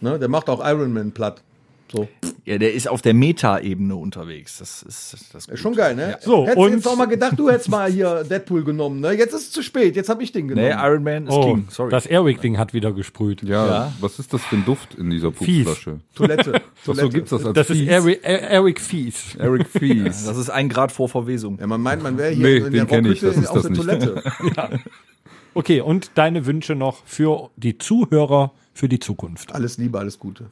[0.00, 0.18] Ne?
[0.18, 1.42] Der macht auch Iron Man platt.
[1.90, 2.08] So.
[2.46, 4.56] Ja, der ist auf der Meta-Ebene unterwegs.
[4.58, 6.16] Das ist, das Ist schon geil, ne?
[6.22, 9.12] So, hättest und- du jetzt auch mal gedacht, du hättest mal hier Deadpool genommen, ne?
[9.12, 10.68] Jetzt ist es zu spät, jetzt habe ich den genommen.
[10.68, 11.66] Nee, Iron Man ist Oh, King.
[11.68, 11.90] Sorry.
[11.90, 13.42] das Airwick-Ding hat wieder gesprüht.
[13.42, 15.66] Ja, Was ist das für ein Duft in dieser Fies.
[15.66, 16.00] Pupsflasche?
[16.14, 16.62] Toilette.
[16.86, 17.02] Toilette.
[17.02, 17.88] so gibt's das als Das ist Fies?
[17.90, 19.36] Eric, Eric Fies.
[19.38, 20.24] Eric Fies.
[20.24, 21.58] das ist ein Grad vor Verwesung.
[21.60, 23.48] Ja, man meint, man wäre hier Nee, in der den kenn ich, Rockhütte das ist
[23.50, 24.06] auf das der nicht.
[24.06, 24.80] Toilette.
[25.54, 29.54] Okay, und deine Wünsche noch für die Zuhörer für die Zukunft.
[29.54, 30.46] Alles Liebe, alles Gute.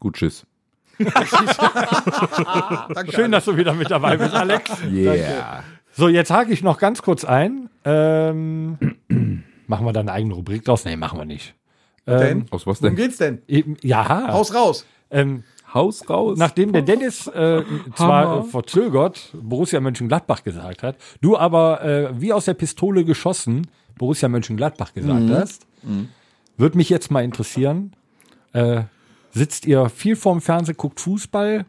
[0.00, 0.46] Gut, tschüss.
[2.94, 3.12] Danke.
[3.12, 4.70] Schön, dass du wieder mit dabei bist, Alex.
[4.92, 5.62] Yeah.
[5.92, 7.70] So, jetzt hake ich noch ganz kurz ein.
[7.84, 8.78] Ähm,
[9.66, 10.84] machen wir da eine eigene Rubrik draus?
[10.84, 11.54] Nee, machen wir nicht.
[12.06, 12.46] Denn?
[12.50, 13.04] Aus was Worum denn?
[13.04, 13.42] geht's denn?
[13.48, 14.86] Eben, ja, Haus raus.
[15.10, 16.38] ähm, Haus raus.
[16.38, 17.62] nachdem der Dennis äh,
[17.94, 23.66] zwar äh, verzögert Borussia Mönchengladbach gesagt hat, du aber äh, wie aus der Pistole geschossen
[23.98, 25.66] Borussia Mönchengladbach gesagt hast,
[26.56, 27.92] würde mich jetzt mal interessieren,
[28.52, 28.82] äh,
[29.32, 31.66] sitzt ihr viel vorm Fernsehen, guckt Fußball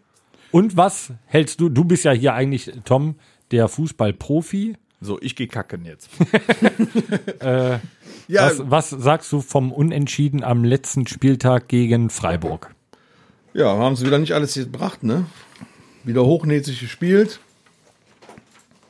[0.51, 3.15] und was hältst du, du bist ja hier eigentlich, Tom,
[3.51, 6.09] der Fußballprofi, So, ich gehe kacken jetzt.
[8.27, 12.75] Ja, was, was sagst du vom Unentschieden am letzten Spieltag gegen Freiburg?
[13.53, 15.25] ja, haben sie wieder nicht alles gebracht, ne?
[16.03, 17.39] Wieder hochnäsig gespielt.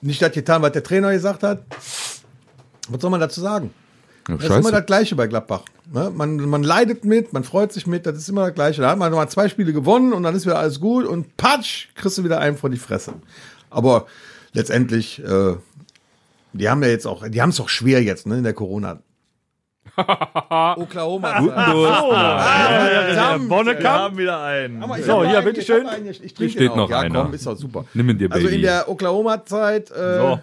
[0.02, 1.64] Nicht das getan, was der Trainer gesagt hat.
[2.90, 3.74] Was soll man dazu sagen?
[4.28, 4.86] Ja, Das ist immer das.
[4.86, 5.64] Gleiche bei Gladbach.
[5.92, 6.12] Ne?
[6.14, 8.82] Man, man leidet mit, man freut sich mit, das ist immer das Gleiche.
[8.82, 11.88] Da hat man mal zwei Spiele gewonnen und dann ist wieder alles gut und patsch,
[11.96, 13.14] kriegst du wieder einen vor die Fresse.
[13.72, 14.06] Aber
[14.54, 15.56] letztendlich, äh,
[16.54, 19.00] die haben ja jetzt auch, die haben es auch schwer jetzt, ne, in der Corona.
[20.78, 21.40] Oklahoma.
[23.48, 23.86] Bonnekamp?
[23.86, 24.84] haben wieder einen.
[24.84, 25.86] Aber ich So, hab hier, einen, bitteschön.
[25.86, 27.24] ich einen, Ich, ich Hier trinke steht noch ja, einer.
[27.24, 27.86] komm, ist doch super.
[27.94, 28.44] Nimm ihn dir, Baby.
[28.46, 30.40] Also in der Oklahoma-Zeit äh, So.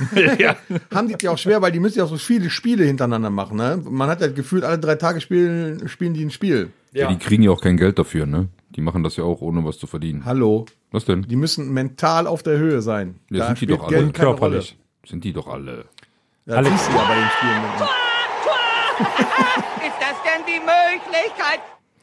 [0.94, 3.56] haben die ja auch schwer, weil die müssen ja auch so viele Spiele hintereinander machen.
[3.56, 3.80] Ne?
[3.88, 6.70] Man hat ja gefühlt, alle drei Tage spielen, spielen die ein Spiel.
[6.92, 7.08] ja.
[7.08, 8.48] Die kriegen ja auch kein Geld dafür, ne?
[8.70, 10.24] Die machen das ja auch, ohne was zu verdienen.
[10.24, 10.64] Hallo.
[10.90, 11.22] Was denn?
[11.22, 13.16] Die müssen mental auf der Höhe sein.
[13.30, 14.10] Ja, sind die doch alle.
[14.12, 14.76] Körperlich.
[15.06, 15.72] Sind die doch alle.
[15.72, 15.84] Rolle.
[16.46, 17.62] Ja, das siehst du ja bei den Spielen.
[19.86, 21.60] Ist das denn die Möglichkeit?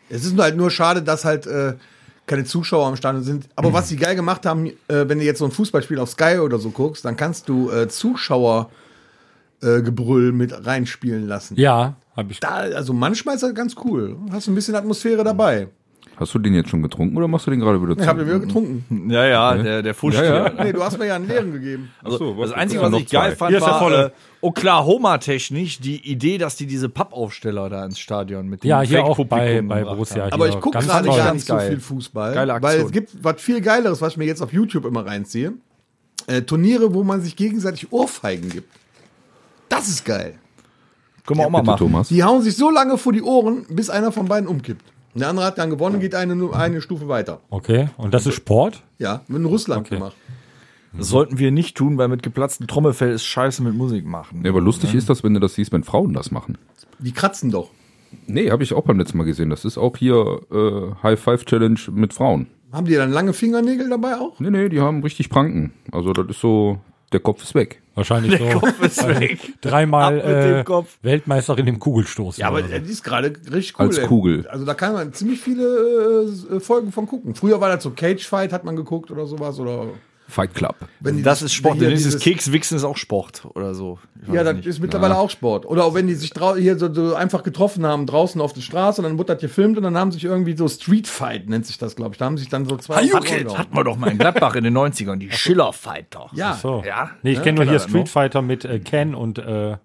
[0.10, 1.74] Es ist nur halt nur schade, dass halt äh,
[2.30, 3.49] keine Zuschauer am Stadion sind.
[3.55, 6.38] Aber was sie geil gemacht haben, äh, wenn du jetzt so ein Fußballspiel auf Sky
[6.38, 8.69] oder so guckst, dann kannst du äh, Zuschauer
[9.61, 9.82] äh,
[10.32, 11.57] mit reinspielen lassen.
[11.57, 12.39] Ja, habe ich.
[12.39, 14.15] Da, also manchmal ist das ganz cool.
[14.32, 15.67] Hast ein bisschen Atmosphäre dabei.
[16.20, 18.01] Hast du den jetzt schon getrunken oder machst du den gerade wieder zu?
[18.01, 19.09] Ich habe den wieder getrunken.
[19.09, 20.51] Ja, ja, der, der Fuscht Ja, ja.
[20.53, 20.63] hier.
[20.65, 21.91] Nee, du hast mir ja einen leeren gegeben.
[22.03, 23.36] Ach so, Das was- Einzige, ja, was ich geil zwei.
[23.38, 24.05] fand, Hier ist der war volle.
[24.07, 24.11] äh,
[24.41, 29.17] Oklahoma-technisch die Idee, dass die diese Pappaufsteller da ins Stadion mit dem Ja, hier auch
[29.26, 30.24] bei, bei Borussia.
[30.26, 30.34] haben.
[30.34, 32.34] Aber ich gucke gerade gar ganz nicht so viel Fußball.
[32.34, 32.74] Geile Aktion.
[32.80, 35.53] Weil es gibt was viel Geileres, was ich mir jetzt auf YouTube immer reinziehe.
[36.28, 38.72] Äh, Turniere, wo man sich gegenseitig Ohrfeigen gibt.
[39.70, 40.36] Das ist geil.
[41.26, 41.78] Können wir auch mal machen.
[41.78, 42.07] Thomas.
[42.09, 44.84] Die hauen sich so lange vor die Ohren, bis einer von beiden umkippt.
[45.20, 47.41] Und der andere hat dann gewonnen, geht eine, nur eine Stufe weiter.
[47.49, 48.84] Okay, und das ist Sport?
[48.99, 50.15] Ja, in Russland gemacht.
[50.93, 54.43] Das sollten wir nicht tun, weil mit geplatztem Trommelfell ist scheiße mit Musik machen.
[54.45, 56.57] Ja, aber lustig ist das, wenn du das siehst, wenn Frauen das machen.
[56.99, 57.70] Die kratzen doch.
[58.28, 59.49] Nee, habe ich auch beim letzten Mal gesehen.
[59.49, 62.47] Das ist auch hier äh, High Five Challenge mit Frauen.
[62.72, 64.39] Haben die dann lange Fingernägel dabei auch?
[64.39, 65.74] Nee, nee, die haben richtig Pranken.
[65.91, 66.80] Also das ist so,
[67.11, 67.82] der Kopf ist weg.
[68.00, 68.60] Wahrscheinlich so.
[68.60, 69.39] Kopf ist weg.
[69.62, 70.74] Dreimal äh.
[71.02, 72.38] Weltmeisterin im Kugelstoß.
[72.38, 72.68] Ja, aber so.
[72.68, 73.88] die ist gerade richtig cool.
[73.88, 74.08] Als ey.
[74.08, 74.47] Kugel.
[74.47, 77.36] Also da kann man ziemlich viele äh, Folgen von gucken.
[77.36, 79.60] Früher war das so Cage Fight, hat man geguckt oder sowas.
[79.60, 79.88] Oder
[80.30, 80.75] Fight Club.
[80.99, 81.82] wenn die Das ist Sport.
[81.82, 83.99] Denn dieses dieses- Kekswichsen ist auch Sport oder so.
[84.32, 84.67] Ja, das nicht.
[84.67, 85.65] ist mittlerweile auch Sport.
[85.65, 89.01] Oder auch wenn die sich hier so, so einfach getroffen haben draußen auf der Straße
[89.01, 91.77] und dann wurde das gefilmt und dann haben sich irgendwie so Street Fight nennt sich
[91.77, 92.19] das, glaube ich.
[92.19, 93.07] Da haben sich dann so zwei.
[93.07, 96.27] Hat, hatten wir doch mal in Gladbach in den 90ern, die Schiller-Fighter.
[96.34, 96.53] Ja.
[96.53, 96.84] so.
[96.86, 97.43] Ja, Nee, ich ne?
[97.43, 98.07] kenne nur hier er Street noch?
[98.07, 99.77] Fighter mit äh, Ken und äh,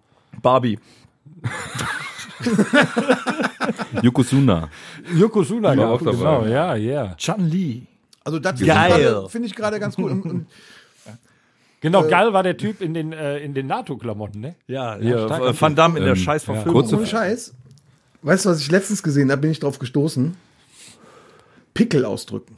[0.43, 0.79] Barbie.
[4.03, 4.69] Yokozuna.
[5.17, 6.11] Yokozuna dabei.
[6.11, 7.15] Genau, ja, ja.
[7.17, 7.87] Chan Li.
[8.25, 10.11] Also das finde ich gerade- finde ich gerade ganz cool.
[10.13, 10.47] Und, und
[11.81, 14.55] Genau, geil war der Typ in den, äh, in den NATO-Klamotten, ne?
[14.67, 16.55] Ja, Ja, starker äh, Van Damme in der Ähm, scheiß ja.
[16.55, 16.81] Verfilmung.
[16.83, 17.55] Kurze ohne Scheiß.
[18.23, 20.35] Weißt du, was ich letztens gesehen habe, bin ich drauf gestoßen.
[21.75, 22.57] Pickel ausdrücken.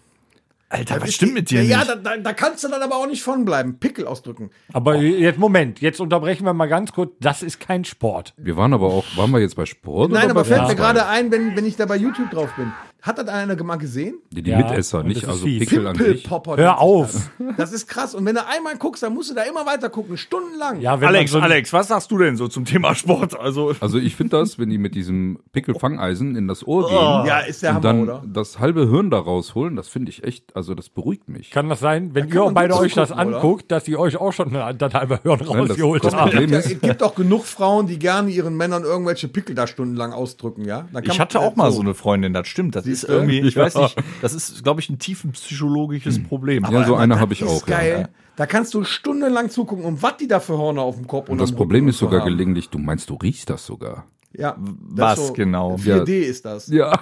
[0.69, 1.89] Alter, was stimmt mit dir ja, nicht?
[1.89, 3.79] Ja, da, da, da kannst du dann aber auch nicht von bleiben.
[3.79, 4.51] Pickel ausdrücken.
[4.73, 7.13] Aber jetzt, Moment, jetzt unterbrechen wir mal ganz kurz.
[7.21, 8.35] Das ist kein Sport.
[8.37, 10.11] Wir waren aber auch, waren wir jetzt bei Sport?
[10.11, 12.51] Nein, oder aber bei fällt mir gerade ein, wenn, wenn ich da bei YouTube drauf
[12.57, 12.73] bin.
[13.07, 14.19] Hat das einer mal gesehen?
[14.33, 15.45] Die, die Ja, Mitesser, nicht das also.
[15.45, 16.29] Pickel an sich.
[16.57, 17.31] Hör auf.
[17.39, 17.57] Das.
[17.57, 18.15] das ist krass.
[18.15, 20.81] Und wenn du einmal guckst, dann musst du da immer weiter gucken, stundenlang.
[20.81, 23.39] Ja, Alex, so ein- Alex, was sagst du denn so zum Thema Sport?
[23.39, 27.25] Also, Also ich finde das, wenn die mit diesem Pickelfangeisen in das Ohr gehen Oh.
[27.27, 28.23] Ja, ist der und Hammer, dann oder?
[28.27, 31.51] das halbe Hirn da rausholen, das finde ich echt, also das beruhigt mich.
[31.51, 33.37] Kann das sein, wenn kann ihr beide euch das zugucken, oder?
[33.39, 36.31] anguckt, dass ihr euch auch schon das halbe Hirn das- rausgeholt das habt?
[36.33, 39.67] Problem Ja, ist- es gibt auch genug Frauen, die gerne ihren Männern irgendwelche Pickel da
[39.67, 40.87] stundenlang ausdrücken, ja?
[41.03, 42.75] Ich man- hatte auch mal so eine Freundin, das stimmt.
[42.75, 43.13] Das ist Du?
[43.13, 43.65] irgendwie, ich Ja.
[43.65, 46.65] weiß nicht, das ist, glaube ich, ein tiefen psychologisches Problem.
[46.71, 47.67] Ja, so eine habe ich ist auch.
[47.67, 47.99] geil.
[48.03, 48.09] Ja.
[48.37, 51.39] Da kannst du stundenlang zugucken, um was die da für Hörner auf dem Kopf Und
[51.41, 52.29] das Problem ist sogar haben.
[52.31, 54.05] gelegentlich, du meinst, du riechst das sogar.
[54.33, 55.77] Ja, Was das genau?
[55.77, 56.67] 4D ist das.
[56.69, 57.01] Ja.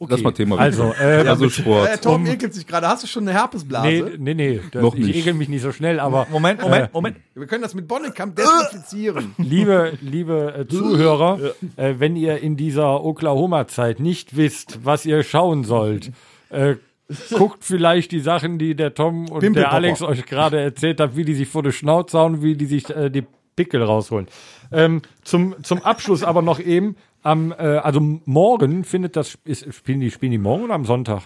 [0.00, 0.58] Das mal Thema.
[0.58, 2.02] Also, äh, also Äh, Sport.
[2.02, 2.88] Tom ekelt sich gerade.
[2.88, 3.88] Hast du schon eine Herpesblase?
[4.18, 4.60] nee, nee, nee.
[4.70, 5.16] Das, Noch ich nicht.
[5.16, 7.16] ekel mich nicht so schnell, aber Moment, Moment, Moment.
[7.34, 9.34] Wir können das mit Bonnekamp desinfizieren.
[9.38, 11.38] liebe, liebe äh, Zuhörer,
[11.76, 16.12] äh, wenn ihr in dieser Oklahoma-Zeit nicht wisst, was ihr schauen sollt,
[16.50, 16.76] äh,
[17.34, 21.24] guckt vielleicht die Sachen, die der Tom und der Alex euch gerade erzählt haben, wie
[21.24, 23.24] die sich vor die Schnauze hauen, wie die sich äh, die
[23.56, 24.28] Pickel rausholen.
[24.70, 30.00] Ähm, zum, zum Abschluss aber noch eben, am, äh, also morgen findet das, ist, spielen,
[30.00, 31.22] die, spielen die morgen oder am Sonntag?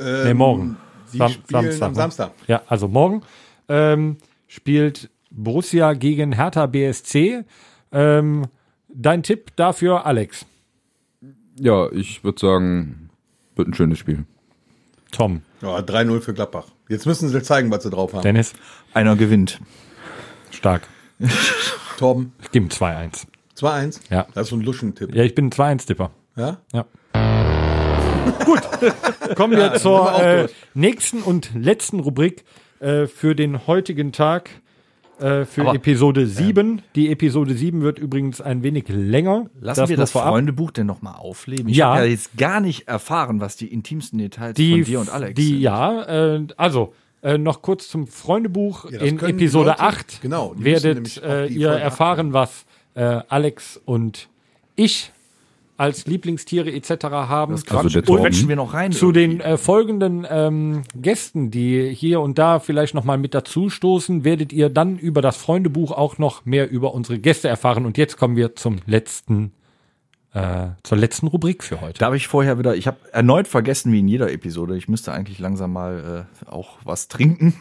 [0.00, 0.76] nee, morgen.
[1.06, 1.94] Sam- spielen am ne?
[1.96, 2.32] Samstag.
[2.46, 3.22] Ja, also morgen
[3.68, 4.16] ähm,
[4.46, 7.44] spielt Borussia gegen Hertha BSC.
[7.92, 8.46] Ähm,
[8.88, 10.44] dein Tipp dafür, Alex.
[11.58, 13.10] Ja, ich würde sagen,
[13.56, 14.24] wird ein schönes Spiel.
[15.10, 15.42] Tom.
[15.62, 16.66] Ja, 3-0 für Gladbach.
[16.88, 18.22] Jetzt müssen sie zeigen, was sie drauf haben.
[18.22, 18.52] Dennis.
[18.94, 19.60] Einer gewinnt.
[20.50, 20.82] Stark.
[21.98, 23.26] Torben, Ich gebe 2-1.
[23.58, 24.00] 2-1.
[24.10, 24.26] Ja.
[24.34, 25.14] Das ist so ein Luschentipp.
[25.14, 26.10] Ja, ich bin ein 2-1-Tipper.
[26.36, 26.58] Ja?
[28.44, 28.60] Gut,
[29.36, 32.44] kommen wir sind zur wir äh, nächsten und letzten Rubrik
[32.80, 34.50] äh, für den heutigen Tag.
[35.20, 36.80] Äh, für Aber, Episode 7.
[36.94, 39.46] Die Episode 7 wird übrigens ein wenig länger.
[39.60, 40.28] Lassen wir nur das vorab.
[40.28, 41.68] Freundebuch denn noch mal aufleben?
[41.68, 41.88] Ich Ja.
[41.94, 45.34] habe ja jetzt gar nicht erfahren, was die intimsten Details die, von dir und Alex
[45.34, 45.60] die sind.
[45.60, 48.84] ja, äh, also äh, noch kurz zum Freundebuch.
[48.92, 52.64] Ja, das In Episode Leute- 8 genau, werdet äh, ihr erfahren, was
[52.98, 54.28] äh, Alex und
[54.74, 55.12] ich
[55.76, 57.04] als Lieblingstiere etc.
[57.04, 57.52] haben.
[57.52, 57.64] Also
[58.42, 58.90] Und wir noch rein.
[58.90, 63.70] Zu den äh, folgenden ähm, Gästen, die hier und da vielleicht noch mal mit dazu
[63.70, 67.86] stoßen, werdet ihr dann über das Freundebuch auch noch mehr über unsere Gäste erfahren.
[67.86, 69.52] Und jetzt kommen wir zum letzten,
[70.34, 72.00] äh, zur letzten Rubrik für heute.
[72.00, 75.38] Darf ich vorher wieder, ich habe erneut vergessen, wie in jeder Episode, ich müsste eigentlich
[75.38, 77.54] langsam mal äh, auch was trinken,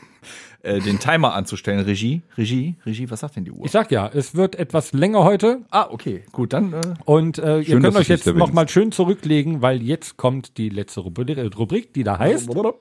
[0.63, 1.79] äh, den Timer anzustellen.
[1.79, 3.65] Regie, Regie, Regie, was sagt denn die Uhr?
[3.65, 5.61] Ich sag ja, es wird etwas länger heute.
[5.71, 8.47] ah, okay, gut, dann äh, Und äh, ihr Schön, könnt dass euch jetzt erwähnst.
[8.47, 12.49] noch mal schön zurücklegen, weil jetzt kommt die letzte äh, Rubrik, die da heißt.
[12.49, 12.73] Oh,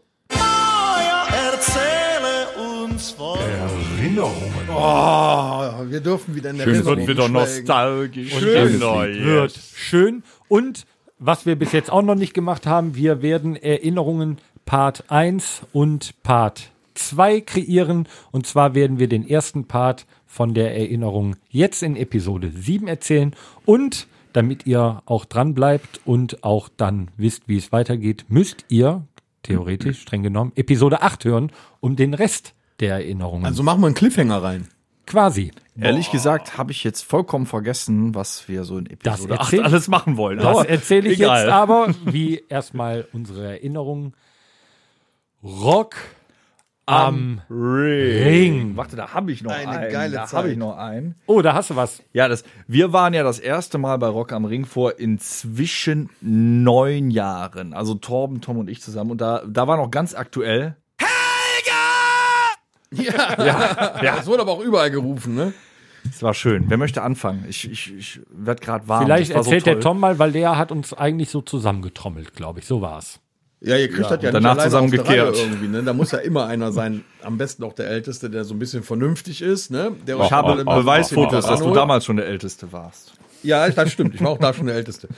[5.89, 8.39] wir dürfen wieder in der Schön, wird wieder nostalgisch.
[8.39, 9.25] Schön Neu.
[9.25, 10.23] wird schön.
[10.49, 10.87] Und
[11.19, 16.23] was wir bis jetzt auch noch nicht gemacht haben, wir werden Erinnerungen Part 1 und
[16.23, 18.09] Part 2 kreieren.
[18.33, 23.35] Und zwar werden wir den ersten Part von der Erinnerung jetzt in Episode 7 erzählen.
[23.65, 29.03] Und damit ihr auch dran bleibt und auch dann wisst, wie es weitergeht, müsst ihr
[29.43, 33.95] theoretisch, streng genommen, Episode 8 hören, um den Rest der Erinnerungen Also machen wir einen
[33.95, 34.67] Cliffhanger rein.
[35.07, 35.53] quasi.
[35.79, 39.63] Ehrlich gesagt habe ich jetzt vollkommen vergessen, was wir so in Episode Das 8 erzähl-
[39.63, 40.39] alles machen wollen.
[40.39, 41.45] Das erzähle ich egal.
[41.45, 44.15] jetzt aber, wie erstmal unsere Erinnerung.
[45.43, 45.95] Rock
[46.87, 48.77] am Ring.
[48.77, 49.93] Warte, da habe ich noch Eine einen.
[49.93, 50.39] geile da Zeit.
[50.39, 51.17] habe ich noch einen.
[51.27, 52.03] Oh, da hast du was.
[52.13, 57.11] Ja, das, wir waren ja das erste Mal bei Rock am Ring vor inzwischen neun
[57.11, 57.73] Jahren.
[57.75, 59.11] Also Torben, Tom und ich zusammen.
[59.11, 60.77] Und da, da war noch ganz aktuell.
[64.03, 65.53] Das wurde aber auch überall gerufen, ne?
[66.09, 66.67] Es war schön.
[66.69, 67.45] Wer möchte anfangen?
[67.49, 69.05] Ich, ich, ich werde gerade warm.
[69.05, 69.83] Vielleicht war so erzählt der toll.
[69.83, 72.67] Tom mal, weil der hat uns eigentlich so zusammengetrommelt, glaube ich.
[72.67, 73.19] So war's.
[73.61, 75.37] Ja, ihr kriegt das ja danach zusammengekehrt.
[75.37, 75.83] Irgendwie, ne?
[75.83, 78.83] Da muss ja immer einer sein, am besten auch der Älteste, der so ein bisschen
[78.83, 79.93] vernünftig ist, ne?
[80.07, 83.15] Der Ich habe Beweisfotos, dass du damals schon der Älteste warst.
[83.47, 84.15] Ja, das stimmt.
[84.15, 85.09] Ich war auch da schon der Älteste.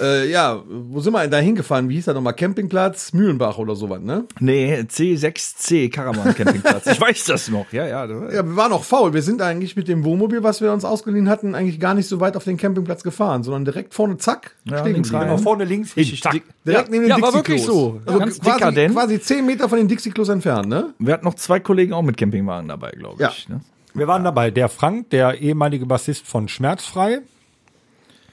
[0.00, 1.88] Äh, ja, wo sind wir denn da hingefahren?
[1.88, 2.34] Wie hieß das nochmal?
[2.34, 4.24] Campingplatz Mühlenbach oder sowas, ne?
[4.40, 6.86] Nee, C6C Karaman Campingplatz.
[6.86, 7.72] ich weiß das noch.
[7.72, 8.04] Ja, ja.
[8.06, 9.12] Ja, wir waren auch faul.
[9.14, 12.18] Wir sind eigentlich mit dem Wohnmobil, was wir uns ausgeliehen hatten, eigentlich gar nicht so
[12.20, 15.38] weit auf den Campingplatz gefahren, sondern direkt vorne, zack, stehen links rein.
[15.38, 16.40] vorne links Richtig zack.
[16.66, 17.60] Direkt neben den ja, war Dixie-Klos.
[17.60, 18.00] wirklich so.
[18.06, 20.92] Also Ganz quasi, quasi 10 Meter von den Dixie-Klos entfernt, ne?
[20.98, 23.30] Wir hatten noch zwei Kollegen auch mit Campingwagen dabei, glaube Ja.
[23.30, 23.48] ich.
[23.48, 23.60] Ne?
[23.94, 24.50] Wir waren dabei.
[24.50, 27.20] Der Frank, der ehemalige Bassist von Schmerzfrei.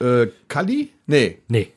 [0.02, 0.90] Äh, Kalli?
[1.06, 1.38] Nee.
[1.48, 1.72] Nee.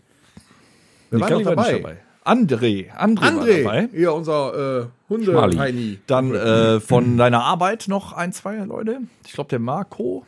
[1.11, 1.71] Wer war denn Nico war dabei?
[1.73, 1.97] nicht dabei.
[2.25, 2.91] André.
[2.97, 3.89] André, war André, dabei.
[3.93, 5.97] hier unser äh, hunde.
[6.07, 9.01] Dann äh, von deiner Arbeit noch ein, zwei Leute.
[9.27, 10.25] Ich glaube, der Marco.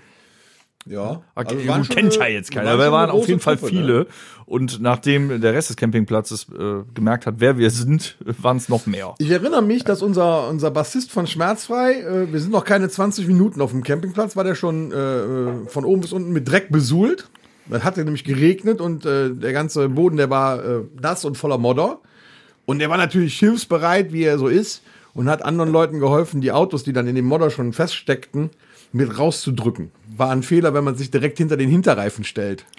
[0.89, 3.27] Ja, Okay, also waren schon kennt eine- ja jetzt keiner, waren aber wir waren auf
[3.27, 3.93] jeden Fall Truppe, viele.
[3.99, 4.05] Ne?
[4.45, 8.85] Und nachdem der Rest des Campingplatzes äh, gemerkt hat, wer wir sind, waren es noch
[8.85, 9.13] mehr.
[9.17, 13.27] Ich erinnere mich, dass unser, unser Bassist von Schmerzfrei, äh, wir sind noch keine 20
[13.27, 17.27] Minuten auf dem Campingplatz, war der schon äh, von oben bis unten mit Dreck besuhlt.
[17.69, 21.57] Das hatte nämlich geregnet und äh, der ganze Boden, der war äh, nass und voller
[21.57, 21.99] Modder.
[22.65, 26.51] Und er war natürlich hilfsbereit, wie er so ist, und hat anderen Leuten geholfen, die
[26.51, 28.49] Autos, die dann in dem Modder schon feststeckten,
[28.93, 29.91] mit rauszudrücken.
[30.15, 32.65] War ein Fehler, wenn man sich direkt hinter den Hinterreifen stellt.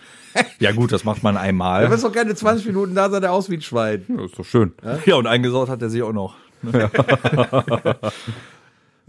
[0.61, 1.91] Ja gut, das macht man Er einmal.
[1.91, 4.05] ist doch keine 20 Minuten da, sah der aus wie ein Schwein.
[4.09, 4.73] Ja, ist doch schön.
[5.07, 6.37] Ja, und eingesaut hat er sich auch noch.
[6.71, 6.91] Ja,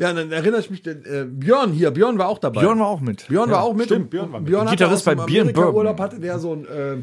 [0.10, 2.62] und dann erinnere ich mich, äh, Björn hier, Björn war auch dabei.
[2.62, 3.28] Björn war auch mit.
[3.28, 3.88] Björn war auch mit.
[3.88, 4.48] stimmt, Björn war mit.
[4.48, 5.40] Björn hatte Gitarrist bei Bourbon.
[5.42, 6.98] Amerika-Urlaub hatte der so ein, äh,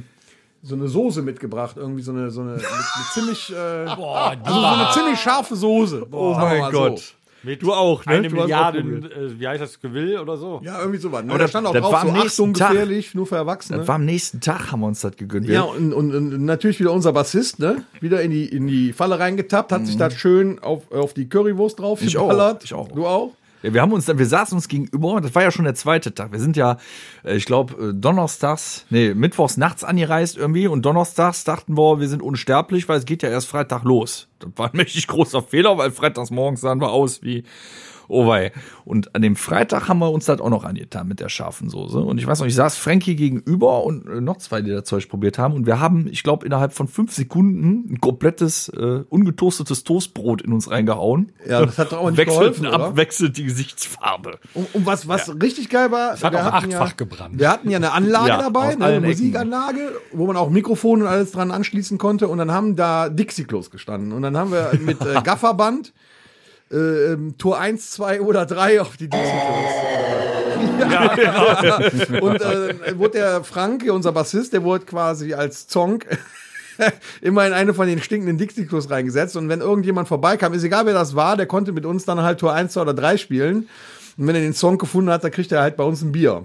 [0.63, 4.61] so eine Soße mitgebracht, irgendwie so eine, so eine, mit, mit ziemlich, äh, Boah, also
[4.61, 6.07] so eine ziemlich scharfe Soße.
[6.11, 6.99] Oh Sagen wir mein Gott.
[6.99, 7.15] So.
[7.55, 8.13] Du auch, ne?
[8.15, 10.61] eine Du auch Milliarde, äh, wie heißt das, Gewill oder so?
[10.65, 11.23] Ja, irgendwie sowas.
[11.25, 11.31] Ne?
[11.31, 12.71] Aber da stand auch das drauf, war so am nächsten Achtung, Tag.
[12.73, 13.79] gefährlich, nur für Erwachsene.
[13.79, 15.49] Das war am nächsten Tag, haben wir uns das gegönnt.
[15.49, 17.85] ja, und, und, und natürlich wieder unser Bassist, ne?
[18.01, 21.79] Wieder in die, in die Falle reingetappt, hat sich da schön auf, auf die Currywurst
[21.79, 22.07] drauf Mhm.
[22.09, 22.65] Ich auch, geballert.
[22.65, 22.89] ich auch.
[22.89, 23.33] Du auch?
[23.67, 26.15] Ja, wir haben uns dann, wir saßen uns gegenüber, das war ja schon der zweite
[26.15, 26.31] Tag.
[26.31, 26.77] Wir sind ja,
[27.25, 32.23] äh, ich glaube, donnerstags, nee, mittwochs nachts angereist irgendwie und donnerstags dachten wir, wir sind
[32.23, 34.29] unsterblich, weil es geht ja erst Freitag los.
[34.39, 37.43] Das war ein mächtig großer Fehler, weil freitags morgens sahen wir aus wie,
[38.09, 38.53] oh wei.
[38.85, 41.99] Und an dem Freitag haben wir uns das auch noch angetan mit der scharfen Soße.
[41.99, 45.09] Und ich weiß noch, ich saß Frankie gegenüber und äh, noch zwei, die das Zeug
[45.09, 45.55] probiert haben.
[45.55, 50.53] Und wir haben, ich glaube, innerhalb von fünf Sekunden ein komplettes, äh, ungetoastetes Toastbrot in
[50.53, 51.33] uns reingehauen.
[51.49, 52.87] Ja, das hat doch auch nicht Wechselten geholfen, oder?
[52.87, 54.39] abwechselnd die Gesichtsfarbe.
[54.55, 57.39] Und, und was, was richtig geil war, hat wir auch hatten achtfach ja, gebrannt.
[57.39, 59.09] Wir hatten ja eine Anlage Ja, dabei, ne, eine Ecken.
[59.09, 62.29] Musikanlage, wo man auch Mikrofon und alles dran anschließen konnte.
[62.29, 64.13] Und dann haben da Dixie-Klos gestanden.
[64.13, 65.93] Und dann haben wir mit äh, Gafferband
[66.71, 69.87] äh, ähm, Tour 1, 2 oder 3 auf die Dixie-Klos.
[70.81, 76.07] Ja, Und äh, wurde der Frank, unser Bassist, der wurde quasi als Zonk
[77.21, 79.37] immer in eine von den stinkenden Dixie-Klos reingesetzt.
[79.37, 82.41] Und wenn irgendjemand vorbeikam, ist egal wer das war, der konnte mit uns dann halt
[82.41, 83.69] Tour 1, 2 oder 3 spielen.
[84.19, 86.45] Und wenn er den Song gefunden hat, dann kriegt er halt bei uns ein Bier.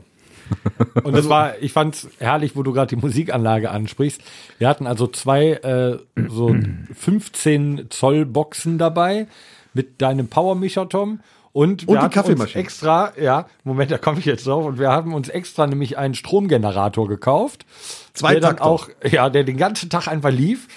[1.03, 4.21] Und das war, ich fand's herrlich, wo du gerade die Musikanlage ansprichst.
[4.57, 5.97] Wir hatten also zwei äh,
[6.27, 6.53] so
[6.93, 9.27] 15 Zoll Boxen dabei
[9.73, 11.21] mit deinem Powermischer, Tom.
[11.53, 12.63] Und, wir Und die uns Kaffeemaschine.
[12.63, 14.65] extra, ja, Moment, da komme ich jetzt drauf.
[14.65, 17.65] Und wir haben uns extra nämlich einen Stromgenerator gekauft.
[18.13, 18.65] Zwei der dann Takter.
[18.65, 20.67] auch, ja, der den ganzen Tag einfach lief.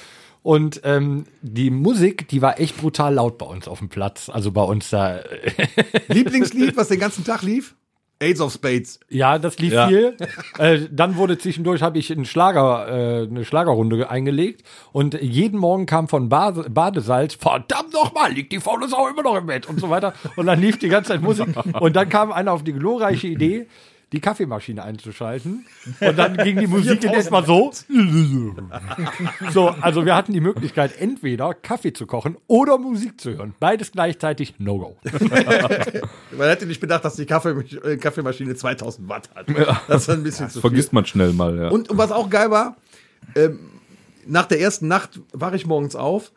[0.42, 4.28] Und ähm, die Musik, die war echt brutal laut bei uns auf dem Platz.
[4.28, 5.20] Also bei uns da.
[6.08, 7.76] Lieblingslied, was den ganzen Tag lief?
[8.24, 8.98] Aids of Spades.
[9.08, 9.88] Ja, das lief Ja.
[9.88, 10.16] viel.
[10.58, 14.62] äh, dann wurde zwischendurch habe ich einen Schlager, äh, eine Schlagerrunde eingelegt
[14.92, 19.36] und jeden Morgen kam von Bade, Badesalz, verdammt nochmal, liegt die faule Sau immer noch
[19.36, 20.14] im Bett und so weiter.
[20.36, 21.46] Und dann lief die ganze Zeit Musik.
[21.80, 23.66] Und dann kam einer auf die glorreiche Idee,
[24.14, 25.66] die Kaffeemaschine einzuschalten.
[26.00, 27.72] Und dann ging die Musik in etwa so.
[29.50, 33.54] So, also wir hatten die Möglichkeit, entweder Kaffee zu kochen oder Musik zu hören.
[33.58, 34.96] Beides gleichzeitig No-Go.
[36.38, 39.46] Man hätte nicht bedacht, dass die Kaffee, äh, Kaffeemaschine 2000 Watt hat.
[39.88, 40.60] Das ist ein bisschen zu viel.
[40.60, 41.68] Vergisst man schnell mal, ja.
[41.68, 42.76] Und, und was auch geil war,
[43.34, 43.58] ähm,
[44.26, 46.32] nach der ersten Nacht wache ich morgens auf,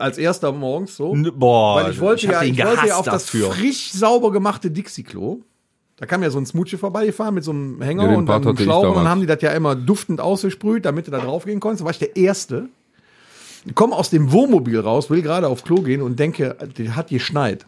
[0.00, 1.14] als erster morgens so.
[1.34, 3.52] Boah, Weil ich wollte hab ja, ich wollte ja auf das dafür.
[3.52, 5.42] frisch sauber gemachte Dixie-Klo.
[6.00, 8.56] Da kam ja so ein Smoochie vorbeigefahren mit so einem Hänger Ja, und dann einem
[8.56, 11.60] Schlauch und dann haben die das ja immer duftend ausgesprüht, damit du da drauf gehen
[11.60, 11.82] konntest.
[11.82, 12.70] Da war ich der Erste.
[13.66, 17.08] Ich komme aus dem Wohnmobil raus, will gerade auf Klo gehen und denke, der hat
[17.08, 17.66] geschneit.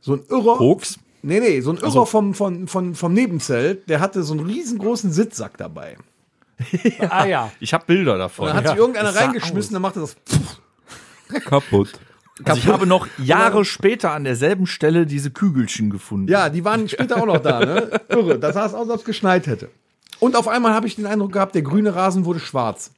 [0.00, 0.56] So ein Irrer.
[0.56, 0.98] Koks?
[1.20, 5.12] Nee, nee, so ein Irrer vom, vom, vom, vom Nebenzelt, der hatte so einen riesengroßen
[5.12, 5.98] Sitzsack dabei.
[7.10, 7.52] ah ja.
[7.60, 8.46] Ich habe Bilder davon.
[8.46, 10.16] Da hat sich irgendeiner reingeschmissen, dann machte das.
[11.44, 12.00] Kaputt.
[12.44, 16.28] Also ich habe noch Jahre später an derselben Stelle diese Kügelchen gefunden.
[16.30, 18.00] Ja, die waren später auch noch da, ne?
[18.08, 18.38] Irre.
[18.38, 19.68] Das sah aus, als ob es geschneit hätte.
[20.20, 22.92] Und auf einmal habe ich den Eindruck gehabt, der grüne Rasen wurde schwarz.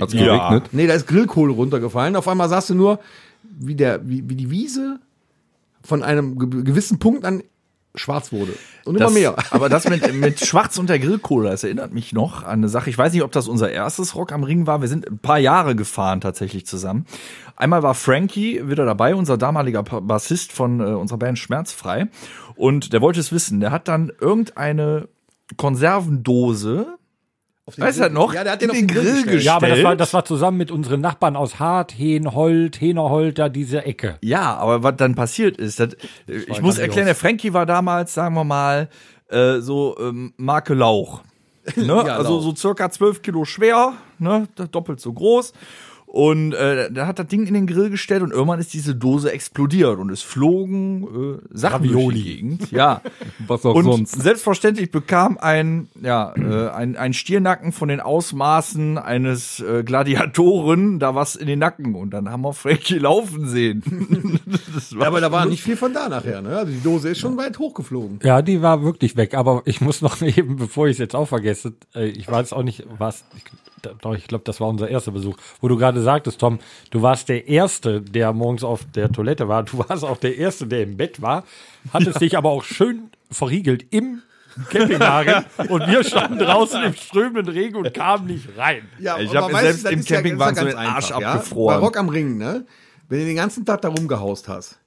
[0.00, 0.24] Hat's Ja.
[0.50, 0.70] geregnet?
[0.72, 2.16] Nee, da ist Grillkohle runtergefallen.
[2.16, 2.98] Auf einmal sahst du nur,
[3.42, 4.98] wie, der, wie, wie die Wiese
[5.84, 7.42] von einem ge gewissen Punkt an
[7.94, 8.54] schwarz wurde.
[8.84, 9.36] Und immer Das, mehr.
[9.50, 12.90] Aber das mit, mit Schwarz und der Grillkohle, das erinnert mich noch an eine Sache.
[12.90, 14.80] Ich weiß nicht, ob das unser erstes Rock am Ring war.
[14.80, 17.06] Wir sind ein paar Jahre gefahren tatsächlich zusammen.
[17.56, 22.08] Einmal war Frankie wieder dabei, unser damaliger Bassist von äh, unserer Band Schmerzfrei.
[22.56, 23.60] Und der wollte es wissen.
[23.60, 25.08] Der hat dann irgendeine
[25.56, 26.98] Konservendose
[27.64, 28.34] Auf den Weißt du noch?
[28.34, 29.36] Ja, der hat den den den Grill Grill gestellt.
[29.36, 29.44] gestellt.
[29.44, 33.48] Ja, aber das war, das war zusammen mit unseren Nachbarn aus Hart, Heenhold, Henerhold, da
[33.48, 34.18] diese Ecke.
[34.20, 35.94] Ja, aber was dann passiert ist, das,
[36.26, 38.88] äh, ich muss erklären, der Frankie war damals, sagen wir mal,
[39.28, 41.22] äh, so ähm, Marke Lauch.
[41.76, 41.86] Ne?
[41.86, 42.42] Ja, also laut.
[42.42, 44.48] so circa 12 Kilo schwer, ne?
[44.72, 45.52] doppelt so groß.
[46.12, 49.32] Und äh, da hat das Ding in den Grill gestellt und irgendwann ist diese Dose
[49.32, 52.22] explodiert und es flogen äh, Sachen durch Ravioli.
[52.22, 52.70] die Gegend.
[52.70, 53.00] Ja.
[53.46, 54.20] Was auch und sonst.
[54.20, 61.14] selbstverständlich bekam ein, ja, äh, ein, ein Stiernacken von den Ausmaßen eines äh, Gladiatoren da
[61.14, 61.94] was in den Nacken.
[61.94, 64.38] Und dann haben wir Frankie laufen sehen.
[64.74, 66.42] das Ja, aber da war nicht viel von da nachher.
[66.42, 66.58] Ne?
[66.58, 68.20] Also die Dose ist schon weit hochgeflogen.
[68.22, 69.32] Ja, die war wirklich weg.
[69.32, 72.64] Aber ich muss noch eben, bevor ich es jetzt auch vergesse, äh, ich weiß auch
[72.64, 73.24] nicht, was.
[73.34, 73.44] Ich,
[74.00, 76.58] doch, ich glaube, das war unser erster Besuch, wo du gerade sagtest, Tom,
[76.90, 79.62] du warst der Erste, der morgens auf der Toilette war.
[79.64, 81.44] Du warst auch der Erste, der im Bett war,
[81.92, 84.22] hattest dich aber auch schön verriegelt im
[84.70, 88.82] Campingwagen und wir standen draußen im strömenden Regen und kamen nicht rein.
[88.98, 90.76] Ja, Ich aber hab mir weißt du, selbst im ist ja- ja Campingwagen so den
[90.76, 91.74] Arsch einfach, abgefroren.
[91.74, 91.80] Ja?
[91.80, 92.66] Bei Rock am Ring, ne?
[93.08, 94.78] Wenn du den ganzen Tag da rumgehaust hast,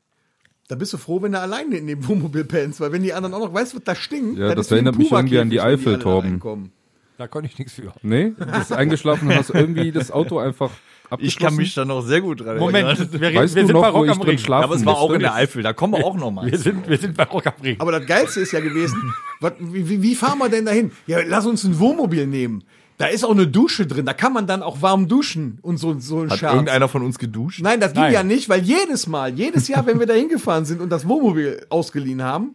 [0.68, 3.34] da bist du froh, wenn du alleine in dem Wohnmobil pennst, weil wenn die anderen
[3.36, 4.38] auch noch, weißt du, was da stinkt?
[4.40, 6.72] Ja, das erinnert mich irgendwie an die Eifel, Torben.
[7.18, 7.94] Da konnte ich nichts für.
[8.02, 10.72] Nee, du bist eingeschlafen und hast irgendwie das Auto einfach.
[11.20, 13.10] Ich kann mich da noch sehr gut dran Moment, erinnern.
[13.12, 14.38] wir, reden- Weißt wir du sind noch, bei wo Rock ich am Ring.
[14.38, 16.50] schlafen Aber es war auch in der Eifel, da kommen wir auch noch mal.
[16.52, 17.76] Wir sind, wir sind bei Rock am Ring.
[17.80, 20.92] Aber das Geilste ist ja gewesen, was, wie, wie- wie fahren wir denn dahin?
[21.08, 22.64] Ja, lass uns ein Wohnmobil nehmen.
[22.98, 26.00] Da ist auch eine Dusche drin, da kann man dann auch warm duschen und so,
[26.00, 26.54] so ein Hat Scherz.
[26.54, 27.60] irgendeiner von uns geduscht?
[27.62, 28.14] Nein, das ging Nein.
[28.14, 31.66] ja nicht, weil jedes Mal, jedes Jahr, wenn wir da hingefahren sind und das Wohnmobil
[31.70, 32.54] ausgeliehen haben,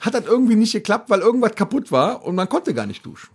[0.00, 3.28] hat das irgendwie nicht geklappt, weil irgendwas kaputt war und man konnte gar nicht duschen.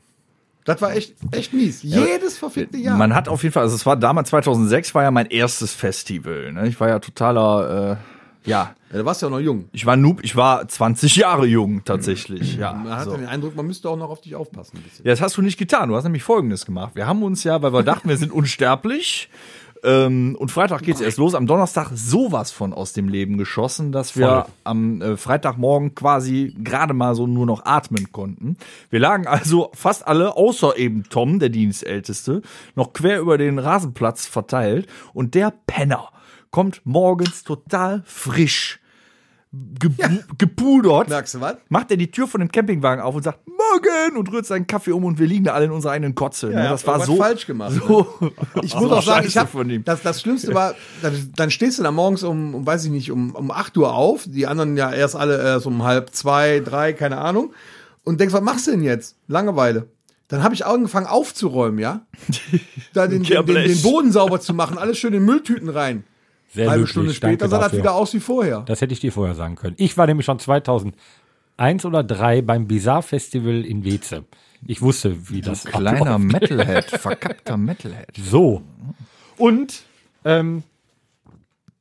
[0.66, 1.82] Das war echt, echt mies.
[1.84, 2.98] Jedes verfickte Jahr.
[2.98, 6.52] Man hat auf jeden Fall, also es war damals 2006, war ja mein erstes Festival.
[6.54, 6.68] Ne?
[6.68, 7.98] Ich war ja totaler,
[8.44, 9.70] äh, ja, ja, da warst du ja noch jung.
[9.72, 12.58] ich war Noob, ich war 20 Jahre jung tatsächlich.
[12.58, 13.16] Ja, Man hat so.
[13.16, 14.78] den Eindruck, man müsste auch noch auf dich aufpassen.
[14.78, 15.06] Ein bisschen.
[15.06, 15.90] ja, das hast du nicht getan.
[15.90, 16.92] Du hast nämlich Folgendes gemacht.
[16.96, 19.30] Wir haben uns ja, weil wir dachten, wir sind unsterblich.
[19.84, 21.34] Ähm, und Freitag geht's erst los.
[21.34, 24.46] Am Donnerstag sowas von aus dem Leben geschossen, dass wir Voll.
[24.64, 28.58] am äh, Freitagmorgen quasi gerade mal so nur noch atmen konnten.
[28.90, 32.42] Wir lagen also fast alle, außer eben Tom, der Dienstälteste,
[32.76, 34.88] noch quer über den Rasenplatz verteilt.
[35.14, 36.10] Und der Penner
[36.52, 38.81] kommt morgens total frisch,
[39.80, 40.04] gebu
[40.38, 41.58] gepudert, Merkst du was?
[41.68, 44.92] macht er die Tür von dem Campingwagen auf und sagt Morgen und rührt seinen Kaffee
[44.94, 46.48] um und wir liegen da alle in unserer eigenen Kotze.
[46.48, 46.70] ne?
[46.70, 47.82] Das war so falsch gemacht, ne?
[47.86, 48.08] So,
[48.62, 49.84] Ich muss auch sagen, ich hab, von ihm.
[49.84, 53.12] das, das Schlimmste war, dann, dann stehst du da morgens um, um, weiß ich nicht,
[53.12, 56.94] um, um 8 Uhr auf, die anderen ja erst alle erst um halb zwei, drei,
[56.94, 57.54] keine Ahnung,
[58.06, 59.18] und denkst, was machst du denn jetzt?
[59.28, 59.88] Langeweile.
[60.30, 62.06] Dann habe ich angefangen aufzuräumen, ja?
[62.94, 66.06] Da den, den, den, den Boden sauber zu machen, alles schön in Mülltüten rein.
[66.54, 68.62] Sehr Halbe löblich, Stunde später sah das wieder aus wie vorher.
[68.62, 69.76] Das hätte ich dir vorher sagen können.
[69.78, 70.96] Ich war nämlich schon 2001
[71.86, 74.26] oder 3 beim Bizarre Festival in Weze.
[74.68, 76.42] Ich wusste, wie das Kleiner abläuft.
[76.42, 78.10] Metalhead, verkappter Metalhead.
[78.18, 78.62] So.
[79.38, 79.84] Und
[80.26, 80.64] ähm,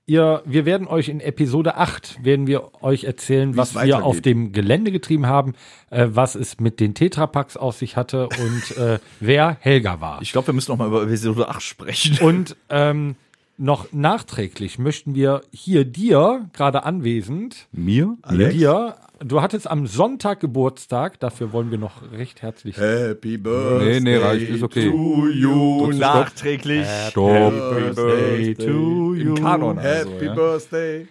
[0.06, 4.52] ihr, wir werden euch in Episode 8 werden wir euch erzählen, was wir auf dem
[4.52, 5.54] Gelände getrieben haben,
[5.90, 10.22] äh, was es mit den Tetrapacks auf sich hatte und äh, wer Helga war.
[10.22, 12.18] Ich glaube, wir müssen noch mal über Episode 8 sprechen.
[12.24, 13.16] Und ähm,
[13.60, 18.16] noch nachträglich möchten wir hier dir, gerade anwesend, Mir?
[18.30, 24.00] dir, du hattest am Sonntag Geburtstag, dafür wollen wir noch recht herzlich Happy Birthday.
[24.00, 24.90] Nee, nee, reicht, ist okay.
[24.90, 26.86] to you nachträglich.
[27.10, 27.52] Stopp.
[27.52, 30.34] Birthday to Im Kanon also, Happy ja.
[30.34, 31.08] Birthday,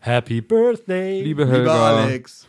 [0.00, 2.02] Happy Birthday, Liebe lieber Helga.
[2.02, 2.46] Alex.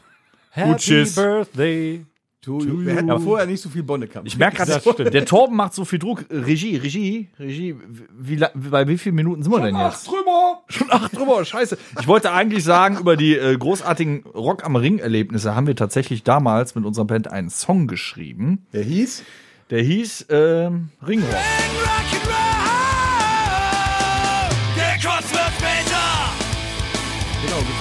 [0.52, 1.06] Happy.
[1.16, 2.06] Birthday.
[2.44, 2.84] To you.
[2.84, 4.26] Wir hätten vorher nicht so viel Bonne gehabt.
[4.28, 6.26] Ich merke gerade, der Torben macht so viel Druck.
[6.32, 7.76] Regie, Regie, Regie.
[8.18, 10.08] Wie, la- bei wie vielen Minuten sind wir denn jetzt?
[10.08, 10.64] drüber.
[10.68, 11.78] Schon acht drüber, scheiße.
[12.00, 16.74] Ich wollte eigentlich sagen, über die äh, großartigen Rock am Ring-Erlebnisse haben wir tatsächlich damals
[16.74, 18.66] mit unserer Band einen Song geschrieben.
[18.74, 19.22] Der hieß,
[19.70, 21.30] Der hieß ähm, Ringrock.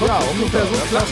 [0.06, 1.08] ja, ungefähr so das.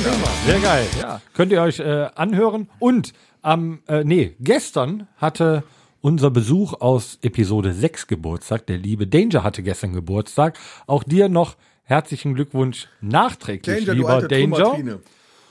[0.46, 0.86] Sehr geil.
[1.34, 2.68] Könnt ihr euch äh, anhören.
[2.78, 3.12] Und
[3.42, 5.64] am, äh, nee, gestern hatte
[6.00, 8.66] unser Besuch aus Episode 6 Geburtstag.
[8.66, 10.58] Der liebe Danger hatte gestern Geburtstag.
[10.86, 14.56] Auch dir noch herzlichen Glückwunsch nachträglich, Danger, lieber Danger.
[14.56, 15.00] Trümmertrine.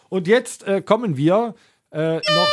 [0.10, 1.56] Und jetzt äh, kommen wir
[1.92, 2.48] äh, noch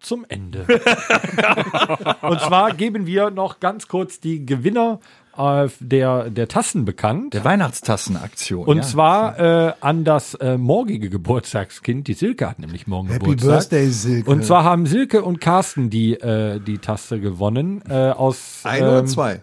[0.00, 0.66] zum Ende.
[2.22, 5.00] Und zwar geben wir noch ganz kurz die Gewinner
[5.36, 7.34] äh, der, der Tassen bekannt.
[7.34, 8.66] Der Weihnachtstassenaktion.
[8.66, 8.82] Und ja.
[8.82, 12.08] zwar äh, an das äh, morgige Geburtstagskind.
[12.08, 13.50] Die Silke hat nämlich morgen Happy Geburtstag.
[13.50, 14.30] Birthday, Silke.
[14.30, 17.82] Und zwar haben Silke und Carsten die, äh, die Tasse gewonnen.
[17.88, 19.40] Äh, aus Ein oder ähm, zwei?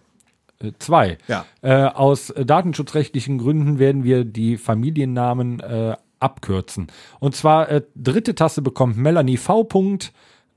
[0.61, 1.17] äh, Zwei.
[1.27, 1.45] Ja.
[1.61, 6.87] Äh, aus datenschutzrechtlichen Gründen werden wir die Familiennamen äh, abkürzen.
[7.19, 9.63] Und zwar äh, dritte Tasse bekommt Melanie V.
[9.63, 10.11] Punkt.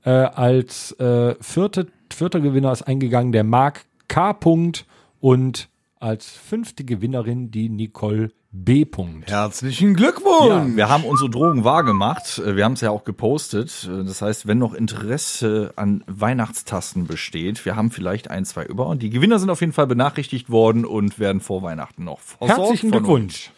[0.05, 4.33] Äh, als äh, vierte, vierter Gewinner ist eingegangen der Marc K.
[4.33, 4.85] Punkt.
[5.23, 5.69] Und
[6.01, 8.83] als fünfte Gewinnerin die Nicole B.
[8.83, 9.31] Punkt.
[9.31, 10.49] Herzlichen Glückwunsch.
[10.49, 12.41] Ja, wir haben unsere Drogen wahrgemacht.
[12.45, 13.89] Wir haben es ja auch gepostet.
[13.89, 18.87] Das heißt, wenn noch Interesse an Weihnachtstasten besteht, wir haben vielleicht ein, zwei über.
[18.87, 22.59] Und die Gewinner sind auf jeden Fall benachrichtigt worden und werden vor Weihnachten noch versorgt
[22.59, 23.51] Herzlichen von Glückwunsch.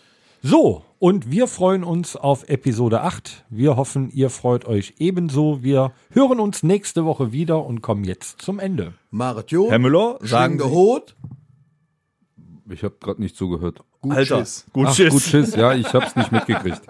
[0.43, 3.45] So, und wir freuen uns auf Episode 8.
[3.49, 5.63] Wir hoffen, ihr freut euch ebenso.
[5.63, 8.93] Wir hören uns nächste Woche wieder und kommen jetzt zum Ende.
[9.09, 9.71] Marit Jo.
[9.71, 10.65] Herr Müller, sagen Sie-.
[12.69, 13.83] Ich habe gerade nicht zugehört.
[14.01, 14.65] Gut Alter, Schiss.
[14.73, 15.13] gut Ach, Schiss.
[15.13, 15.55] gut Schiss.
[15.55, 16.81] Ja, ich hab's nicht mitgekriegt.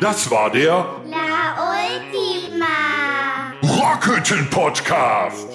[0.00, 2.66] Das war der La Ultima.
[3.62, 5.48] Rockhütten Podcast.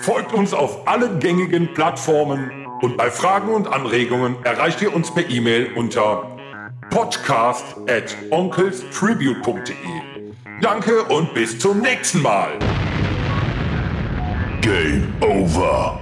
[0.00, 2.50] Folgt uns auf allen gängigen Plattformen
[2.82, 6.36] und bei Fragen und Anregungen erreicht ihr uns per E-Mail unter
[6.90, 9.74] podcast at onkelstribute.de.
[10.60, 12.58] Danke und bis zum nächsten Mal.
[14.62, 16.01] Game over.